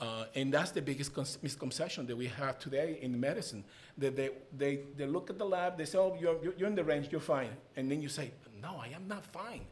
Uh, 0.00 0.24
and 0.34 0.52
that's 0.52 0.70
the 0.72 0.82
biggest 0.82 1.16
misconception 1.42 2.06
that 2.06 2.16
we 2.16 2.26
have 2.26 2.58
today 2.58 2.98
in 3.00 3.18
medicine. 3.18 3.64
That 3.98 4.16
they, 4.16 4.30
they, 4.56 4.80
they 4.96 5.06
look 5.06 5.30
at 5.30 5.38
the 5.38 5.44
lab, 5.44 5.78
they 5.78 5.84
say, 5.84 5.98
oh, 5.98 6.16
you're, 6.20 6.42
you're- 6.42 6.66
in 6.66 6.74
the 6.74 6.84
range, 6.84 7.08
you're 7.10 7.20
fine. 7.20 7.50
And 7.76 7.90
then 7.90 8.02
you 8.02 8.08
say, 8.08 8.32
no, 8.60 8.76
I 8.82 8.88
am 8.88 9.06
not 9.06 9.24
fine. 9.26 9.62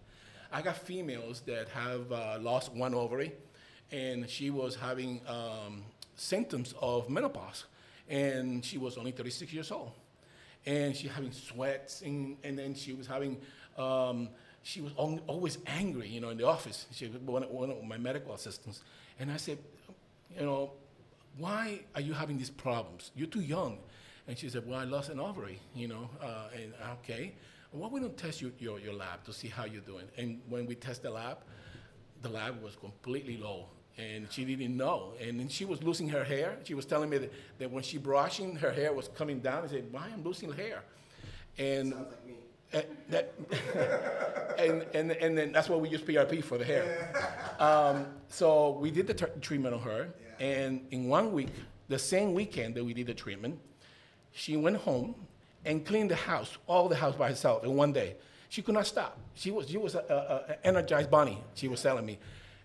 I 0.52 0.62
got 0.62 0.76
females 0.76 1.42
that 1.46 1.68
have 1.70 2.12
uh, 2.12 2.38
lost 2.40 2.72
one 2.72 2.94
ovary, 2.94 3.32
and 3.90 4.28
she 4.28 4.50
was 4.50 4.76
having 4.76 5.20
um, 5.26 5.82
symptoms 6.14 6.74
of 6.80 7.08
menopause, 7.08 7.64
and 8.08 8.64
she 8.64 8.76
was 8.78 8.98
only 8.98 9.12
36 9.12 9.52
years 9.52 9.70
old, 9.72 9.92
and 10.66 10.94
she 10.94 11.08
having 11.08 11.32
sweats, 11.32 12.02
and, 12.02 12.36
and 12.44 12.58
then 12.58 12.74
she 12.74 12.92
was 12.92 13.06
having, 13.06 13.38
um, 13.78 14.28
she 14.62 14.82
was 14.82 14.92
al- 14.98 15.20
always 15.26 15.56
angry, 15.66 16.06
you 16.08 16.20
know, 16.20 16.28
in 16.28 16.36
the 16.36 16.46
office. 16.46 16.86
She 16.92 17.06
was 17.08 17.16
one, 17.22 17.42
one 17.44 17.70
of 17.70 17.82
my 17.84 17.96
medical 17.96 18.34
assistants, 18.34 18.82
and 19.18 19.30
I 19.32 19.38
said, 19.38 19.56
you 20.38 20.44
know, 20.46 20.72
why 21.38 21.80
are 21.94 22.00
you 22.00 22.12
having 22.12 22.36
these 22.38 22.50
problems? 22.50 23.10
You're 23.14 23.26
too 23.28 23.40
young. 23.40 23.78
And 24.28 24.38
she 24.38 24.48
said, 24.48 24.66
well, 24.66 24.78
I 24.78 24.84
lost 24.84 25.08
an 25.10 25.18
ovary, 25.18 25.58
you 25.74 25.88
know, 25.88 26.08
uh, 26.22 26.48
and 26.54 26.72
okay. 27.02 27.34
Why 27.72 27.88
we 27.88 28.00
don't 28.00 28.16
test 28.16 28.40
your, 28.42 28.50
your, 28.58 28.78
your 28.78 28.92
lab 28.92 29.24
to 29.24 29.32
see 29.32 29.48
how 29.48 29.64
you're 29.64 29.80
doing? 29.80 30.04
And 30.18 30.40
when 30.48 30.66
we 30.66 30.74
test 30.74 31.02
the 31.02 31.10
lab, 31.10 31.38
the 32.20 32.28
lab 32.28 32.62
was 32.62 32.76
completely 32.76 33.36
low. 33.38 33.66
And 33.98 34.26
she 34.30 34.44
didn't 34.44 34.76
know. 34.76 35.14
And 35.20 35.40
then 35.40 35.48
she 35.48 35.64
was 35.64 35.82
losing 35.82 36.08
her 36.10 36.22
hair. 36.24 36.56
She 36.64 36.74
was 36.74 36.84
telling 36.86 37.10
me 37.10 37.18
that, 37.18 37.32
that 37.58 37.70
when 37.70 37.82
she 37.82 37.98
brushing, 37.98 38.56
her 38.56 38.72
hair 38.72 38.92
was 38.92 39.08
coming 39.08 39.40
down. 39.40 39.64
I 39.64 39.66
said, 39.68 39.86
why 39.90 40.06
am 40.06 40.14
I'm 40.14 40.24
losing 40.24 40.52
hair? 40.52 40.82
And 41.58 41.92
Sounds 41.92 42.06
like 42.10 42.26
me. 42.26 42.34
uh, 42.74 42.82
that, 43.10 43.34
and, 44.58 44.86
and, 44.94 45.12
and 45.12 45.36
then 45.36 45.52
that's 45.52 45.68
why 45.68 45.76
we 45.76 45.88
use 45.88 46.00
PRP 46.00 46.42
for 46.44 46.56
the 46.58 46.64
hair. 46.64 47.56
Um, 47.58 48.06
so 48.28 48.78
we 48.80 48.90
did 48.90 49.06
the 49.06 49.14
tr- 49.14 49.26
treatment 49.40 49.74
on 49.74 49.80
her. 49.82 50.08
And 50.42 50.84
in 50.90 51.06
one 51.06 51.32
week, 51.32 51.50
the 51.88 52.00
same 52.00 52.34
weekend 52.34 52.74
that 52.74 52.84
we 52.84 52.92
did 52.92 53.06
the 53.06 53.14
treatment, 53.14 53.60
she 54.32 54.56
went 54.56 54.76
home 54.76 55.14
and 55.64 55.86
cleaned 55.86 56.10
the 56.10 56.16
house, 56.16 56.58
all 56.66 56.88
the 56.88 56.96
house 56.96 57.14
by 57.14 57.28
herself 57.28 57.62
in 57.62 57.76
one 57.76 57.92
day. 57.92 58.16
She 58.48 58.60
could 58.60 58.74
not 58.74 58.88
stop. 58.88 59.16
She 59.34 59.52
was, 59.52 59.68
she 59.68 59.78
was 59.78 59.94
a, 59.94 60.00
a, 60.00 60.52
a 60.52 60.66
energized 60.66 61.12
bunny, 61.12 61.38
she 61.54 61.68
was 61.68 61.80
telling 61.80 62.04
me. 62.04 62.18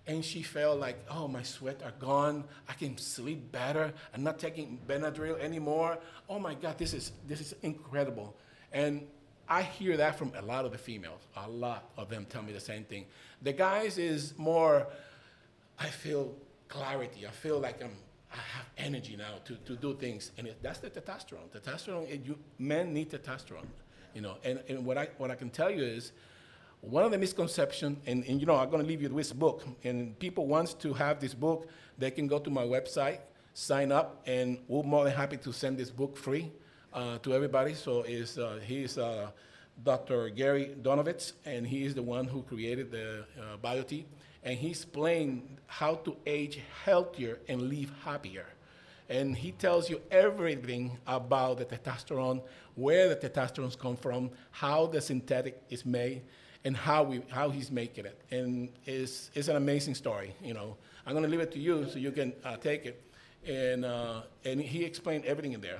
And 0.07 0.25
she 0.25 0.41
felt 0.41 0.79
like, 0.79 0.97
oh, 1.11 1.27
my 1.27 1.43
sweat 1.43 1.81
are 1.83 1.93
gone. 1.99 2.45
I 2.67 2.73
can 2.73 2.97
sleep 2.97 3.51
better. 3.51 3.93
I'm 4.13 4.23
not 4.23 4.39
taking 4.39 4.79
Benadryl 4.87 5.39
anymore. 5.39 5.99
Oh 6.27 6.39
my 6.39 6.55
God, 6.55 6.79
this 6.79 6.93
is, 6.95 7.11
this 7.27 7.41
is 7.41 7.53
incredible. 7.61 8.35
And 8.71 9.05
I 9.47 9.61
hear 9.61 9.97
that 9.97 10.17
from 10.17 10.31
a 10.35 10.41
lot 10.41 10.65
of 10.65 10.71
the 10.71 10.77
females. 10.79 11.21
A 11.35 11.47
lot 11.47 11.91
of 11.95 12.09
them 12.09 12.25
tell 12.27 12.41
me 12.41 12.53
the 12.53 12.59
same 12.59 12.85
thing. 12.85 13.05
The 13.43 13.53
guys 13.53 13.97
is 13.99 14.33
more, 14.37 14.87
I 15.77 15.87
feel 15.87 16.33
clarity. 16.67 17.25
I 17.27 17.31
feel 17.31 17.59
like 17.59 17.83
I'm, 17.83 17.95
I 18.31 18.37
have 18.37 18.65
energy 18.77 19.15
now 19.15 19.35
to, 19.45 19.55
to 19.55 19.75
do 19.75 19.95
things. 19.95 20.31
And 20.37 20.47
it, 20.47 20.57
that's 20.61 20.79
the 20.79 20.89
testosterone. 20.89 21.49
Testosterone, 21.55 22.09
it, 22.09 22.25
you, 22.25 22.37
men 22.59 22.93
need 22.93 23.09
testosterone, 23.09 23.67
you 24.13 24.21
know. 24.21 24.35
And, 24.43 24.61
and 24.67 24.85
what, 24.85 24.97
I, 24.97 25.09
what 25.17 25.31
I 25.31 25.35
can 25.35 25.49
tell 25.49 25.71
you 25.71 25.83
is, 25.83 26.11
one 26.81 27.03
of 27.03 27.11
the 27.11 27.17
misconceptions, 27.17 27.97
and, 28.05 28.23
and 28.25 28.39
you 28.39 28.45
know, 28.45 28.55
I'm 28.55 28.69
going 28.69 28.81
to 28.81 28.87
leave 28.87 29.01
you 29.01 29.09
with 29.09 29.17
this 29.17 29.33
book. 29.33 29.65
And 29.83 30.17
people 30.19 30.45
wants 30.45 30.73
to 30.75 30.93
have 30.93 31.19
this 31.19 31.33
book, 31.33 31.67
they 31.97 32.11
can 32.11 32.27
go 32.27 32.39
to 32.39 32.49
my 32.49 32.63
website, 32.63 33.19
sign 33.53 33.91
up, 33.91 34.21
and 34.27 34.59
we're 34.67 34.83
more 34.83 35.03
than 35.03 35.13
happy 35.13 35.37
to 35.37 35.51
send 35.51 35.77
this 35.77 35.89
book 35.89 36.15
free 36.15 36.51
uh, 36.93 37.17
to 37.19 37.33
everybody. 37.33 37.73
So 37.73 38.03
is 38.03 38.37
uh, 38.37 38.59
he's 38.63 38.97
uh, 38.97 39.31
Dr. 39.83 40.29
Gary 40.29 40.75
Donovitz, 40.81 41.33
and 41.45 41.65
he 41.65 41.83
is 41.83 41.95
the 41.95 42.03
one 42.03 42.25
who 42.25 42.43
created 42.43 42.91
the 42.91 43.25
uh, 43.39 43.57
BioTE, 43.57 44.05
and 44.43 44.57
he 44.57 44.69
explained 44.69 45.57
how 45.67 45.95
to 45.95 46.15
age 46.25 46.59
healthier 46.83 47.39
and 47.47 47.63
live 47.63 47.91
happier. 48.03 48.45
And 49.09 49.35
he 49.35 49.51
tells 49.51 49.89
you 49.89 50.01
everything 50.11 50.97
about 51.07 51.59
the 51.59 51.65
testosterone, 51.65 52.41
where 52.75 53.07
the 53.09 53.15
testosterone 53.15 53.77
come 53.79 53.95
from, 53.95 54.31
how 54.51 54.87
the 54.87 54.99
synthetic 54.99 55.61
is 55.69 55.85
made, 55.85 56.21
and 56.65 56.75
how 56.75 57.03
we 57.03 57.21
how 57.29 57.49
he's 57.49 57.71
making 57.71 58.05
it. 58.05 58.19
And 58.31 58.69
it's 58.85 59.31
it's 59.33 59.47
an 59.47 59.55
amazing 59.55 59.95
story. 59.95 60.35
You 60.43 60.53
know, 60.53 60.75
I'm 61.05 61.13
gonna 61.13 61.29
leave 61.29 61.39
it 61.39 61.51
to 61.53 61.59
you 61.59 61.87
so 61.89 61.99
you 61.99 62.11
can 62.11 62.33
uh, 62.43 62.57
take 62.57 62.85
it. 62.85 63.01
And 63.47 63.85
uh, 63.85 64.23
and 64.43 64.59
he 64.59 64.83
explained 64.83 65.25
everything 65.25 65.53
in 65.53 65.61
there. 65.61 65.79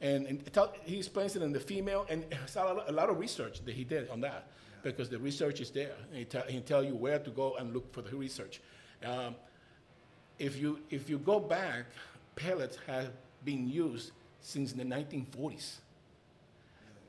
And, 0.00 0.26
and 0.26 0.40
he 0.84 0.98
explains 0.98 1.36
it 1.36 1.42
in 1.42 1.52
the 1.52 1.60
female, 1.60 2.06
and 2.08 2.24
it's 2.30 2.56
a 2.56 2.90
lot 2.90 3.10
of 3.10 3.18
research 3.18 3.62
that 3.66 3.74
he 3.74 3.84
did 3.84 4.08
on 4.08 4.22
that, 4.22 4.48
because 4.82 5.08
the 5.08 5.18
research 5.18 5.60
is 5.60 5.70
there. 5.70 5.92
He 6.12 6.24
tell, 6.24 6.42
he 6.42 6.60
tell 6.60 6.82
you 6.82 6.94
where 6.94 7.18
to 7.18 7.30
go 7.30 7.56
and 7.56 7.72
look 7.72 7.92
for 7.92 8.02
the 8.02 8.16
research. 8.16 8.60
Um, 9.04 9.34
if 10.38 10.58
you 10.58 10.80
if 10.90 11.08
you 11.10 11.18
go 11.18 11.38
back, 11.38 11.86
pellets 12.36 12.78
have 12.86 13.10
been 13.44 13.68
used 13.68 14.12
since 14.40 14.72
the 14.72 14.84
1940s, 14.84 15.76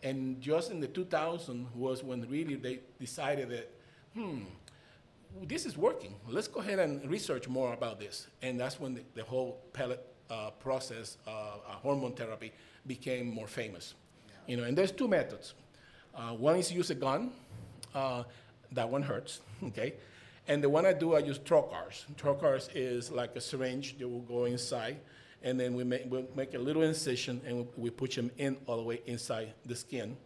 and 0.04 0.42
just 0.42 0.72
in 0.72 0.80
the 0.80 0.88
2000s 0.88 1.66
was 1.76 2.04
when 2.04 2.28
really 2.30 2.56
they 2.56 2.80
decided 3.00 3.50
that, 3.50 3.72
hmm, 4.14 4.40
this 5.44 5.66
is 5.66 5.78
working. 5.78 6.16
Let's 6.28 6.48
go 6.48 6.60
ahead 6.60 6.80
and 6.80 7.10
research 7.10 7.48
more 7.48 7.74
about 7.74 8.00
this. 8.00 8.28
And 8.42 8.60
that's 8.60 8.80
when 8.80 8.96
the, 8.96 9.02
the 9.16 9.24
whole 9.24 9.60
pellet 9.74 10.06
uh, 10.30 10.52
process, 10.52 11.18
uh, 11.28 11.30
uh, 11.32 11.74
hormone 11.74 12.14
therapy, 12.14 12.52
became 12.88 13.34
more 13.34 13.48
famous. 13.48 13.94
You 14.48 14.58
know, 14.58 14.64
and 14.64 14.78
there's 14.78 14.92
two 14.92 15.08
methods. 15.08 15.54
Uh, 16.16 16.32
one 16.32 16.58
is 16.58 16.72
use 16.72 16.90
a 16.90 16.96
gun. 16.96 17.32
Uh, 17.94 18.24
that 18.72 18.90
one 18.90 19.02
hurts, 19.02 19.42
okay? 19.64 19.94
And 20.48 20.64
the 20.64 20.70
one 20.70 20.86
I 20.86 20.94
do, 20.94 21.16
I 21.16 21.20
use 21.20 21.40
trocars. 21.40 22.06
Trocars 22.16 22.70
is 22.74 23.12
like 23.12 23.36
a 23.36 23.42
syringe 23.42 23.98
that 24.00 24.08
will 24.08 24.22
go 24.22 24.46
inside, 24.46 24.98
and 25.44 25.60
then 25.60 25.74
we 25.76 25.84
make, 25.84 26.04
we'll 26.08 26.28
make 26.36 26.54
a 26.54 26.60
little 26.60 26.84
incision, 26.84 27.42
and 27.46 27.58
we, 27.58 27.66
we 27.78 27.90
push 27.90 28.16
them 28.16 28.32
in 28.38 28.58
all 28.66 28.78
the 28.78 28.84
way 28.84 29.02
inside 29.06 29.54
the 29.66 29.76
skin. 29.76 30.18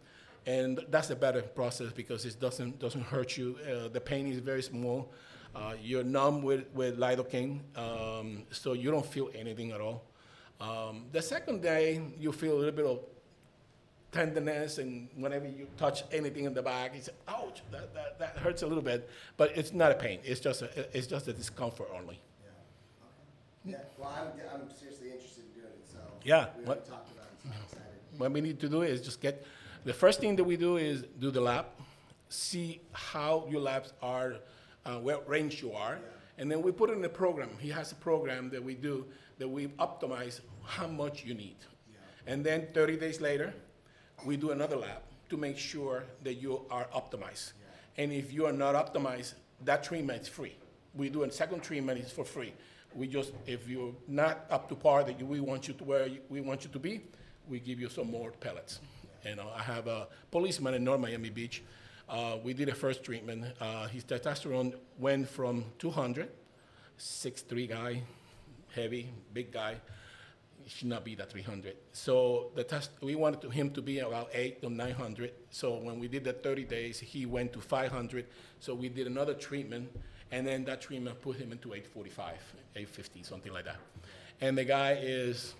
And 0.46 0.80
that's 0.90 1.10
a 1.10 1.16
better 1.16 1.42
process 1.42 1.92
because 1.92 2.24
it 2.24 2.38
doesn't, 2.40 2.78
doesn't 2.78 3.02
hurt 3.02 3.36
you. 3.36 3.58
Uh, 3.68 3.88
the 3.88 4.00
pain 4.00 4.28
is 4.28 4.38
very 4.38 4.62
small. 4.62 5.12
Uh, 5.54 5.74
you're 5.82 6.04
numb 6.04 6.42
with, 6.42 6.66
with 6.74 6.98
lidocaine, 6.98 7.60
um, 7.76 8.44
so 8.50 8.74
you 8.74 8.90
don't 8.90 9.06
feel 9.06 9.30
anything 9.34 9.72
at 9.72 9.80
all. 9.80 10.04
Um, 10.60 11.06
the 11.12 11.22
second 11.22 11.62
day, 11.62 12.00
you 12.18 12.30
feel 12.30 12.54
a 12.54 12.58
little 12.58 12.72
bit 12.72 12.86
of 12.86 13.00
tenderness, 14.12 14.78
and 14.78 15.08
whenever 15.16 15.46
you 15.46 15.66
touch 15.76 16.04
anything 16.12 16.44
in 16.44 16.54
the 16.54 16.62
back, 16.62 16.92
say, 17.00 17.12
ouch, 17.28 17.62
that, 17.70 17.92
that, 17.94 18.18
that 18.18 18.38
hurts 18.38 18.62
a 18.62 18.66
little 18.66 18.82
bit. 18.82 19.10
But 19.36 19.56
it's 19.56 19.72
not 19.72 19.92
a 19.92 19.94
pain, 19.94 20.20
it's 20.24 20.40
just 20.40 20.62
a, 20.62 20.96
it's 20.96 21.06
just 21.06 21.28
a 21.28 21.32
discomfort 21.32 21.88
only. 21.94 22.20
Yeah. 22.42 23.72
Okay. 23.72 23.78
Yeah. 23.78 23.84
Well, 23.98 24.12
I'm, 24.16 24.60
I'm 24.62 24.70
seriously 24.70 25.10
interested 25.10 25.44
in 25.44 25.60
doing 25.60 25.72
it, 25.72 25.86
so. 25.90 25.98
Yeah, 26.24 26.46
We 26.58 26.64
what- 26.64 26.88
talked 26.88 27.10
about 27.12 27.26
it, 27.26 27.40
so 27.42 27.48
I'm 27.48 27.62
excited. 27.64 27.82
What 28.18 28.32
we 28.32 28.40
need 28.40 28.60
to 28.60 28.68
do 28.68 28.82
is 28.82 29.02
just 29.02 29.20
get, 29.20 29.44
the 29.84 29.92
first 29.92 30.20
thing 30.20 30.36
that 30.36 30.44
we 30.44 30.56
do 30.56 30.76
is 30.78 31.04
do 31.18 31.30
the 31.30 31.40
lab, 31.40 31.66
see 32.28 32.80
how 32.92 33.46
your 33.50 33.60
labs 33.60 33.92
are, 34.02 34.36
uh, 34.86 34.98
what 34.98 35.28
range 35.28 35.62
you 35.62 35.72
are, 35.72 35.98
and 36.38 36.50
then 36.50 36.62
we 36.62 36.70
put 36.72 36.90
in 36.90 37.04
a 37.04 37.08
program. 37.08 37.50
He 37.58 37.68
has 37.70 37.92
a 37.92 37.94
program 37.96 38.50
that 38.50 38.62
we 38.62 38.74
do 38.74 39.06
that 39.38 39.48
we 39.48 39.68
optimize 39.78 40.40
how 40.64 40.86
much 40.86 41.24
you 41.24 41.34
need. 41.34 41.56
And 42.26 42.44
then 42.44 42.66
30 42.74 42.96
days 42.96 43.20
later, 43.20 43.54
we 44.24 44.36
do 44.36 44.50
another 44.50 44.76
lab 44.76 45.02
to 45.28 45.36
make 45.36 45.58
sure 45.58 46.04
that 46.22 46.34
you 46.34 46.64
are 46.70 46.86
optimized. 46.94 47.52
And 47.96 48.12
if 48.12 48.32
you 48.32 48.46
are 48.46 48.52
not 48.52 48.74
optimized, 48.74 49.34
that 49.64 49.82
treatment 49.82 50.22
is 50.22 50.28
free. 50.28 50.56
We 50.94 51.08
do 51.08 51.24
a 51.24 51.30
second 51.30 51.62
treatment, 51.62 51.98
it's 51.98 52.12
for 52.12 52.24
free. 52.24 52.52
We 52.94 53.06
just, 53.06 53.32
if 53.46 53.68
you're 53.68 53.94
not 54.08 54.46
up 54.50 54.68
to 54.70 54.74
par 54.74 55.04
that 55.04 55.20
we 55.20 55.40
want 55.40 55.68
you 55.68 55.74
to 55.74 55.84
where 55.84 56.08
we 56.28 56.40
want 56.40 56.64
you 56.64 56.70
to 56.70 56.78
be, 56.78 57.02
we 57.48 57.60
give 57.60 57.80
you 57.80 57.88
some 57.88 58.10
more 58.10 58.30
pellets. 58.30 58.80
You 59.24 59.36
know, 59.36 59.50
I 59.54 59.62
have 59.62 59.86
a 59.86 60.08
policeman 60.30 60.74
in 60.74 60.84
North 60.84 61.00
Miami 61.00 61.30
Beach. 61.30 61.62
Uh, 62.08 62.36
we 62.42 62.54
did 62.54 62.68
a 62.68 62.74
first 62.74 63.02
treatment. 63.02 63.44
Uh, 63.60 63.88
his 63.88 64.04
testosterone 64.04 64.74
went 64.98 65.28
from 65.28 65.64
200, 65.78 66.28
6'3 66.98 67.68
guy, 67.68 68.02
heavy, 68.74 69.10
big 69.32 69.52
guy. 69.52 69.76
He 70.66 70.70
should 70.70 70.88
not 70.88 71.04
be 71.04 71.14
that 71.14 71.30
300. 71.30 71.76
So 71.92 72.50
the 72.56 72.64
test, 72.64 72.90
we 73.00 73.14
wanted 73.14 73.40
to, 73.42 73.50
him 73.50 73.70
to 73.70 73.80
be 73.80 74.00
about 74.00 74.30
eight 74.34 74.60
to 74.62 74.68
900. 74.68 75.30
So 75.50 75.76
when 75.76 76.00
we 76.00 76.08
did 76.08 76.24
the 76.24 76.32
30 76.32 76.64
days, 76.64 76.98
he 76.98 77.24
went 77.24 77.52
to 77.52 77.60
500. 77.60 78.26
So 78.58 78.74
we 78.74 78.88
did 78.88 79.06
another 79.06 79.32
treatment, 79.32 79.88
and 80.32 80.44
then 80.44 80.64
that 80.64 80.80
treatment 80.80 81.22
put 81.22 81.36
him 81.36 81.52
into 81.52 81.72
845, 81.72 82.34
850, 82.74 83.22
something 83.22 83.52
like 83.52 83.66
that. 83.66 83.76
And 84.40 84.58
the 84.58 84.64
guy 84.64 84.98
is 85.00 85.54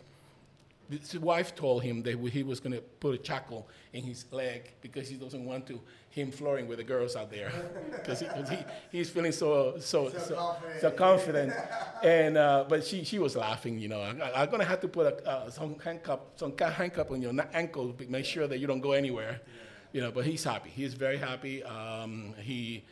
his 0.89 1.19
wife 1.19 1.55
told 1.55 1.83
him 1.83 2.03
that 2.03 2.19
he 2.31 2.43
was 2.43 2.61
going 2.61 2.73
to 2.73 2.81
put 2.81 3.21
a 3.21 3.25
shackle 3.25 3.69
in 3.93 4.05
his 4.05 4.25
leg 4.31 4.73
because 4.81 5.09
he 5.09 5.17
doesn't 5.17 5.45
want 5.45 5.67
to 5.67 5.81
him 6.11 6.31
flooring 6.31 6.67
with 6.67 6.79
the 6.79 6.85
girls 6.85 7.15
out 7.15 7.31
there 7.31 7.53
because 7.93 8.21
he, 8.21 8.27
he, 8.49 8.59
he's 8.91 9.11
feeling 9.11 9.33
so 9.33 9.79
so 9.79 10.11
So 10.11 10.19
so, 10.19 10.35
confident. 10.37 10.81
so 10.81 10.91
confident. 10.91 11.53
and 12.03 12.37
uh, 12.37 12.65
but 12.69 12.85
she 12.85 13.05
she 13.05 13.19
was 13.19 13.37
laughing. 13.37 13.79
You 13.79 13.89
know, 13.89 14.01
I, 14.01 14.43
I'm 14.43 14.51
gonna 14.51 14.65
have 14.65 14.81
to 14.81 14.89
put 14.89 15.07
a, 15.07 15.29
uh, 15.29 15.51
some 15.51 15.79
handcuff 15.79 16.21
some 16.37 16.57
handcuff 16.57 17.11
on 17.11 17.21
your 17.21 17.35
ankles, 17.53 17.97
to 17.99 18.07
make 18.09 18.25
sure 18.25 18.47
that 18.47 18.59
you 18.59 18.67
don't 18.67 18.81
go 18.81 18.93
anywhere. 18.93 19.41
You 19.93 20.01
know, 20.03 20.11
but 20.11 20.25
he's 20.27 20.45
happy. 20.45 20.71
He's 20.71 20.95
very 20.95 21.19
happy. 21.19 21.63
Um, 21.63 22.35
he. 22.41 22.85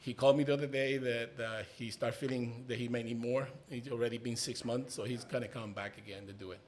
He 0.00 0.14
called 0.14 0.36
me 0.38 0.44
the 0.44 0.54
other 0.54 0.68
day 0.68 0.96
that 0.96 1.30
uh, 1.40 1.62
he 1.76 1.90
started 1.90 2.16
feeling 2.16 2.64
that 2.68 2.78
he 2.78 2.88
may 2.88 3.02
need 3.02 3.20
more. 3.20 3.48
He's 3.68 3.88
already 3.90 4.16
been 4.16 4.36
six 4.36 4.64
months, 4.64 4.94
so 4.94 5.02
he's 5.02 5.24
gonna 5.24 5.48
come 5.48 5.72
back 5.72 5.98
again 5.98 6.24
to 6.28 6.32
do 6.32 6.52
it. 6.52 6.60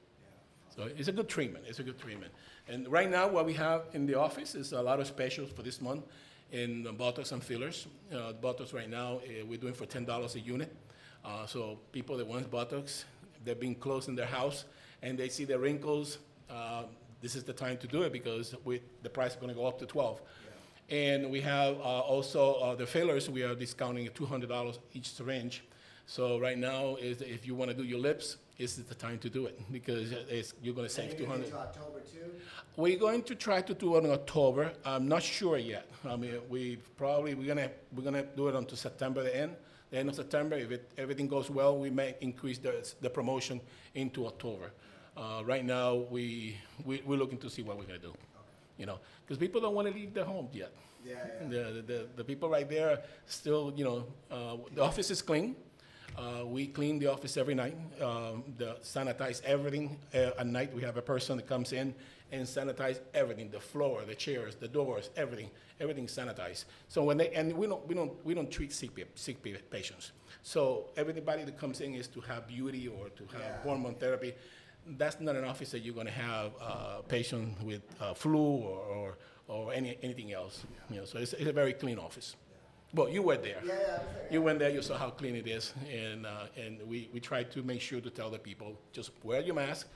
So 0.75 0.89
it's 0.97 1.09
a 1.09 1.11
good 1.11 1.27
treatment. 1.27 1.65
It's 1.67 1.79
a 1.79 1.83
good 1.83 1.99
treatment. 1.99 2.31
And 2.67 2.87
right 2.87 3.09
now, 3.09 3.27
what 3.27 3.45
we 3.45 3.53
have 3.53 3.83
in 3.93 4.05
the 4.05 4.15
office 4.15 4.55
is 4.55 4.71
a 4.71 4.81
lot 4.81 4.99
of 4.99 5.07
specials 5.07 5.51
for 5.51 5.63
this 5.63 5.81
month 5.81 6.05
in 6.51 6.85
Botox 6.97 7.31
and 7.31 7.43
fillers. 7.43 7.87
Uh, 8.11 8.33
Botox 8.41 8.73
right 8.73 8.89
now, 8.89 9.17
uh, 9.17 9.45
we're 9.45 9.57
doing 9.57 9.73
for 9.73 9.85
ten 9.85 10.05
dollars 10.05 10.35
a 10.35 10.39
unit. 10.39 10.73
Uh, 11.25 11.45
so 11.45 11.77
people 11.91 12.17
that 12.17 12.25
want 12.25 12.49
Botox, 12.49 13.03
they're 13.43 13.55
being 13.55 13.75
closed 13.75 14.07
in 14.07 14.15
their 14.15 14.25
house 14.25 14.65
and 15.01 15.17
they 15.17 15.29
see 15.29 15.45
the 15.45 15.57
wrinkles. 15.57 16.19
Uh, 16.49 16.83
this 17.21 17.35
is 17.35 17.43
the 17.43 17.53
time 17.53 17.77
to 17.77 17.87
do 17.87 18.03
it 18.03 18.11
because 18.11 18.55
we, 18.63 18.81
the 19.03 19.09
price 19.09 19.31
is 19.31 19.37
going 19.37 19.49
to 19.49 19.55
go 19.55 19.65
up 19.67 19.77
to 19.79 19.85
twelve. 19.85 20.21
And 20.89 21.29
we 21.29 21.41
have 21.41 21.77
uh, 21.77 21.99
also 21.99 22.53
uh, 22.55 22.75
the 22.75 22.85
fillers. 22.85 23.29
We 23.29 23.43
are 23.43 23.55
discounting 23.55 24.09
two 24.13 24.25
hundred 24.25 24.49
dollars 24.49 24.79
each 24.93 25.09
syringe. 25.11 25.63
So 26.07 26.39
right 26.39 26.57
now, 26.57 26.95
is 26.95 27.21
if 27.21 27.45
you 27.45 27.55
want 27.55 27.71
to 27.71 27.77
do 27.77 27.83
your 27.83 27.99
lips, 27.99 28.37
this 28.61 28.77
is 28.77 28.83
the 28.85 28.93
time 28.93 29.17
to 29.17 29.29
do 29.29 29.47
it 29.47 29.59
because 29.71 30.11
it's, 30.29 30.53
you're 30.61 30.75
going 30.75 30.87
to 30.87 30.93
save 30.93 31.09
you're 31.09 31.17
two 31.17 31.23
gonna 31.23 31.43
hundred. 31.43 31.51
get 31.51 31.73
to 31.73 31.79
October 31.79 31.99
too? 32.01 32.31
We're 32.77 32.99
going 32.99 33.23
to 33.23 33.33
try 33.35 33.59
to 33.61 33.73
do 33.73 33.95
it 33.97 34.03
in 34.05 34.11
October. 34.11 34.71
I'm 34.85 35.07
not 35.07 35.23
sure 35.23 35.57
yet. 35.57 35.87
I 36.07 36.15
mean, 36.15 36.35
we 36.47 36.77
probably 36.95 37.33
we're 37.33 37.47
gonna 37.53 37.71
we're 37.95 38.03
gonna 38.03 38.25
do 38.39 38.47
it 38.49 38.55
until 38.55 38.77
September 38.77 39.23
the 39.23 39.35
end. 39.35 39.55
The 39.89 39.97
end 39.97 40.09
of 40.09 40.15
September, 40.15 40.55
if 40.55 40.71
it, 40.71 40.89
everything 40.97 41.27
goes 41.27 41.49
well, 41.49 41.77
we 41.77 41.89
may 41.89 42.15
increase 42.21 42.59
the, 42.59 42.73
the 43.01 43.09
promotion 43.09 43.59
into 43.95 44.25
October. 44.25 44.71
Uh, 45.17 45.41
right 45.43 45.65
now, 45.65 45.95
we, 46.15 46.55
we 46.85 47.01
we're 47.05 47.17
looking 47.19 47.39
to 47.39 47.49
see 47.49 47.63
what 47.63 47.77
we're 47.77 47.89
gonna 47.91 48.07
do. 48.11 48.13
You 48.77 48.85
know, 48.85 48.99
because 49.23 49.37
people 49.37 49.59
don't 49.59 49.75
want 49.75 49.87
to 49.87 49.93
leave 49.93 50.13
their 50.13 50.25
homes 50.25 50.53
yet. 50.53 50.71
Yeah, 51.03 51.15
yeah. 51.15 51.47
The, 51.49 51.83
the, 51.91 52.07
the 52.15 52.23
people 52.23 52.47
right 52.47 52.69
there 52.69 53.01
still, 53.25 53.73
you 53.75 53.83
know, 53.83 54.05
uh, 54.29 54.57
the 54.75 54.83
office 54.83 55.09
is 55.09 55.21
clean. 55.21 55.55
Uh, 56.17 56.45
we 56.45 56.67
clean 56.67 56.99
the 56.99 57.07
office 57.07 57.37
every 57.37 57.55
night. 57.55 57.75
Um, 58.01 58.43
the 58.57 58.77
sanitize 58.83 59.41
everything 59.43 59.97
uh, 60.13 60.31
at 60.39 60.47
night. 60.47 60.73
We 60.75 60.81
have 60.83 60.97
a 60.97 61.01
person 61.01 61.37
that 61.37 61.47
comes 61.47 61.73
in 61.73 61.93
and 62.31 62.45
sanitize 62.45 62.99
everything: 63.13 63.49
the 63.49 63.59
floor, 63.59 64.03
the 64.05 64.15
chairs, 64.15 64.55
the 64.55 64.67
doors, 64.67 65.09
everything. 65.15 65.49
Everything 65.79 66.05
sanitized. 66.07 66.65
So 66.89 67.03
when 67.03 67.17
they 67.17 67.29
and 67.29 67.57
we 67.57 67.65
don't 67.65 67.87
we 67.87 67.95
don't 67.95 68.13
we 68.25 68.33
don't 68.33 68.51
treat 68.51 68.71
sick 68.71 68.91
sick 69.15 69.37
patients. 69.71 70.11
So 70.43 70.89
everybody 70.95 71.43
that 71.43 71.57
comes 71.57 71.81
in 71.81 71.95
is 71.95 72.07
to 72.09 72.21
have 72.21 72.47
beauty 72.47 72.87
or 72.87 73.09
to 73.09 73.23
have 73.33 73.41
Yeah. 73.41 73.61
hormone 73.63 73.95
therapy. 73.95 74.33
That's 74.97 75.19
not 75.19 75.35
an 75.35 75.43
office 75.45 75.71
that 75.71 75.79
you're 75.79 75.93
going 75.93 76.07
to 76.07 76.13
have 76.13 76.51
a 76.59 77.03
patient 77.07 77.61
with 77.63 77.81
uh, 77.99 78.13
flu 78.15 78.39
or, 78.39 78.79
or, 78.79 79.17
or 79.47 79.73
any, 79.73 79.95
anything 80.01 80.33
else. 80.33 80.63
You 80.89 80.97
know, 80.97 81.05
so 81.05 81.19
it's, 81.19 81.33
it's 81.33 81.47
a 81.49 81.53
very 81.53 81.73
clean 81.73 81.99
office. 81.99 82.35
Well, 82.93 83.09
you 83.09 83.21
were 83.21 83.37
there. 83.37 83.61
Yeah, 83.63 83.73
yeah, 83.73 83.77
there, 83.87 84.27
You 84.29 84.41
went 84.41 84.59
there, 84.59 84.69
you 84.69 84.81
saw 84.81 84.97
how 84.97 85.09
clean 85.11 85.35
it 85.35 85.47
is, 85.47 85.73
and, 85.89 86.25
uh, 86.25 86.47
and 86.57 86.79
we, 86.87 87.09
we 87.13 87.19
try 87.21 87.43
to 87.43 87.63
make 87.63 87.79
sure 87.81 88.01
to 88.01 88.09
tell 88.09 88.29
the 88.29 88.39
people, 88.39 88.77
just 88.91 89.11
wear 89.23 89.39
your 89.41 89.55
mask. 89.55 89.87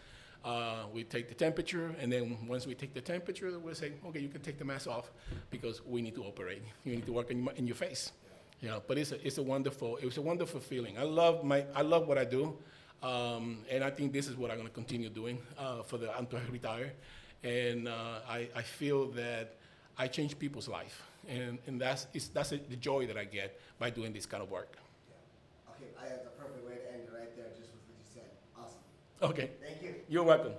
Uh, 0.45 0.83
we 0.93 1.03
take 1.03 1.27
the 1.27 1.33
temperature, 1.35 1.93
and 1.99 2.11
then 2.11 2.37
once 2.47 2.65
we 2.67 2.73
take 2.75 2.93
the 2.93 3.01
temperature, 3.01 3.57
we'll 3.59 3.75
say, 3.75 3.91
okay, 4.07 4.19
you 4.19 4.29
can 4.29 4.41
take 4.41 4.57
the 4.57 4.63
mask 4.63 4.87
off 4.87 5.11
because 5.49 5.85
we 5.85 6.01
need 6.01 6.15
to 6.15 6.23
operate. 6.23 6.61
You 6.85 6.95
need 6.95 7.05
to 7.07 7.11
work 7.13 7.31
in, 7.31 7.43
your- 7.43 7.53
in 7.53 7.67
your 7.67 7.75
face. 7.75 8.11
You 8.61 8.69
know, 8.69 8.81
but 8.87 8.97
it's 8.97 9.11
a, 9.11 9.27
it's 9.27 9.37
a 9.39 9.43
wonderful, 9.43 9.97
it 9.97 10.05
was 10.05 10.17
a 10.17 10.21
wonderful 10.21 10.61
feeling. 10.61 10.97
I 10.97 11.03
love 11.03 11.43
my, 11.43 11.65
I 11.75 11.81
love 11.81 12.07
what 12.07 12.17
I 12.17 12.23
do, 12.23 12.55
um, 13.03 13.59
and 13.69 13.83
I 13.83 13.89
think 13.89 14.13
this 14.13 14.27
is 14.29 14.37
what 14.37 14.49
I'm 14.51 14.57
going 14.57 14.67
to 14.69 14.73
continue 14.73 15.09
doing 15.09 15.39
uh, 15.57 15.83
for 15.83 15.97
the 15.97 16.17
until 16.17 16.39
I 16.39 16.43
retire. 16.49 16.93
And 17.43 17.87
uh, 17.89 18.19
I, 18.27 18.47
I 18.55 18.61
feel 18.61 19.07
that 19.11 19.55
I 19.97 20.07
change 20.07 20.39
people's 20.39 20.67
life, 20.69 21.03
and, 21.27 21.57
and 21.67 21.79
that's 21.81 22.07
it's, 22.13 22.27
that's 22.27 22.49
the 22.49 22.57
joy 22.79 23.07
that 23.07 23.17
I 23.17 23.25
get 23.25 23.59
by 23.79 23.89
doing 23.89 24.13
this 24.13 24.25
kind 24.25 24.41
of 24.43 24.49
work. 24.51 24.77
Yeah. 25.09 25.73
Okay, 25.73 25.91
I 25.99 26.09
have 26.09 26.23
the 26.23 26.31
perfect 26.41 26.65
way 26.65 26.75
to 26.75 26.93
end 26.93 27.01
it 27.03 27.11
right 27.13 27.35
there, 27.35 27.47
just 27.57 27.71
with 27.73 27.81
what 27.87 27.97
you 27.97 28.05
said. 28.13 28.29
Awesome. 28.57 28.79
Okay, 29.21 29.51
Thank 29.61 29.81
you. 29.81 29.95
you're 30.07 30.23
welcome. 30.23 30.53